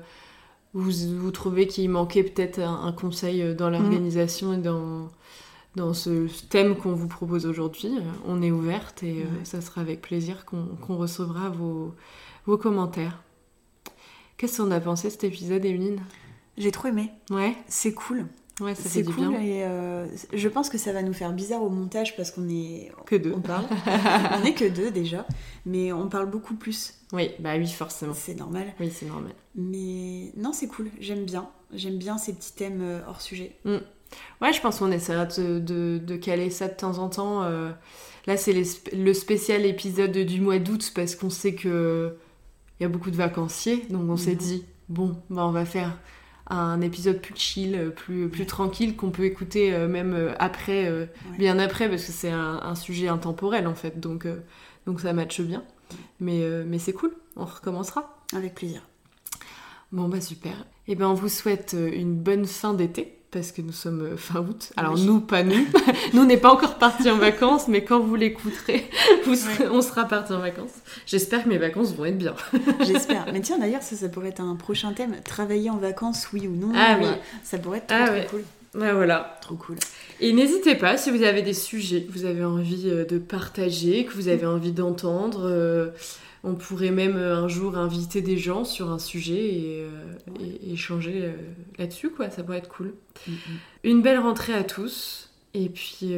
[0.73, 5.09] vous, vous trouvez qu'il manquait peut-être un, un conseil euh, dans l'organisation et dans,
[5.75, 7.91] dans ce thème qu'on vous propose aujourd'hui,
[8.25, 11.93] on est ouverte et euh, ça sera avec plaisir qu'on recevra vos,
[12.45, 13.21] vos commentaires.
[14.37, 15.99] Qu'est-ce qu'on a pensé de cet épisode, Emeline
[16.59, 17.09] J'ai trop aimé.
[17.31, 18.27] Ouais, C'est cool.
[18.61, 19.39] ouais, ça C'est cool bien.
[19.41, 22.91] et euh, je pense que ça va nous faire bizarre au montage parce qu'on est.
[23.07, 23.33] Que deux.
[23.35, 23.65] On parle.
[24.41, 25.25] on est que deux déjà,
[25.65, 26.93] mais on parle beaucoup plus.
[27.13, 28.13] Oui, bah oui, forcément.
[28.13, 28.73] C'est normal.
[28.79, 29.31] Oui, c'est normal.
[29.55, 30.89] Mais non, c'est cool.
[30.99, 31.49] J'aime bien.
[31.73, 33.55] J'aime bien ces petits thèmes euh, hors sujet.
[34.41, 37.43] Ouais, je pense qu'on essaiera de, de- de caler ça de temps en temps.
[37.43, 37.71] euh.
[38.27, 38.53] Là, c'est
[38.93, 42.15] le spécial épisode du mois d'août parce qu'on sait que
[42.79, 43.85] il y a beaucoup de vacanciers.
[43.89, 44.37] Donc, on s'est Mhm.
[44.37, 45.97] dit, bon, bah, on va faire
[46.49, 50.87] un épisode plus chill, euh, plus, plus tranquille, qu'on peut écouter euh, même euh, après,
[50.87, 51.37] euh, Ouais.
[51.37, 53.99] bien après, parce que c'est un, un sujet intemporel en fait.
[53.99, 54.41] Donc, euh,
[54.85, 55.63] donc ça matche bien.
[56.19, 58.19] Mais, mais c'est cool, on recommencera.
[58.35, 58.81] Avec plaisir.
[59.91, 60.53] Bon bah super.
[60.87, 64.39] Et ben on vous souhaite une bonne fin d'été parce que nous sommes euh, fin
[64.39, 64.71] août.
[64.77, 65.05] Alors Oui.
[65.05, 65.65] nous pas nous.
[66.13, 68.89] nous on n'est pas encore partis en vacances mais quand vous l'écouterez,
[69.25, 70.71] vous serez- on sera partis en vacances.
[71.05, 72.33] J'espère que mes vacances vont être bien.
[72.81, 73.25] J'espère.
[73.31, 75.15] Mais tiens, d'ailleurs, ça, ça pourrait être un prochain thème.
[75.23, 76.71] Travailler en vacances, oui ou non.
[76.75, 77.07] Ah oui.
[77.43, 78.27] Ça pourrait être trop, Ah trop ouais.
[78.29, 78.43] cool.
[78.81, 79.37] Ouais, voilà.
[79.41, 79.77] Trop cool.
[80.19, 84.05] Et n'hésitez pas si vous avez des sujets que vous avez envie euh, de partager,
[84.05, 85.41] que vous avez envie d'entendre.
[85.45, 85.87] euh,
[86.43, 90.73] on pourrait même euh, un jour inviter des gens sur un sujet et, euh, et
[90.73, 91.33] échanger euh,
[91.77, 92.29] là-dessus, quoi.
[92.29, 92.95] Ça pourrait être cool.
[93.27, 93.35] Mm, mm.
[93.83, 96.13] Une belle rentrée à tous et puis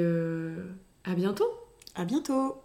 [1.03, 1.49] à bientôt.
[1.95, 2.60] À bientôt.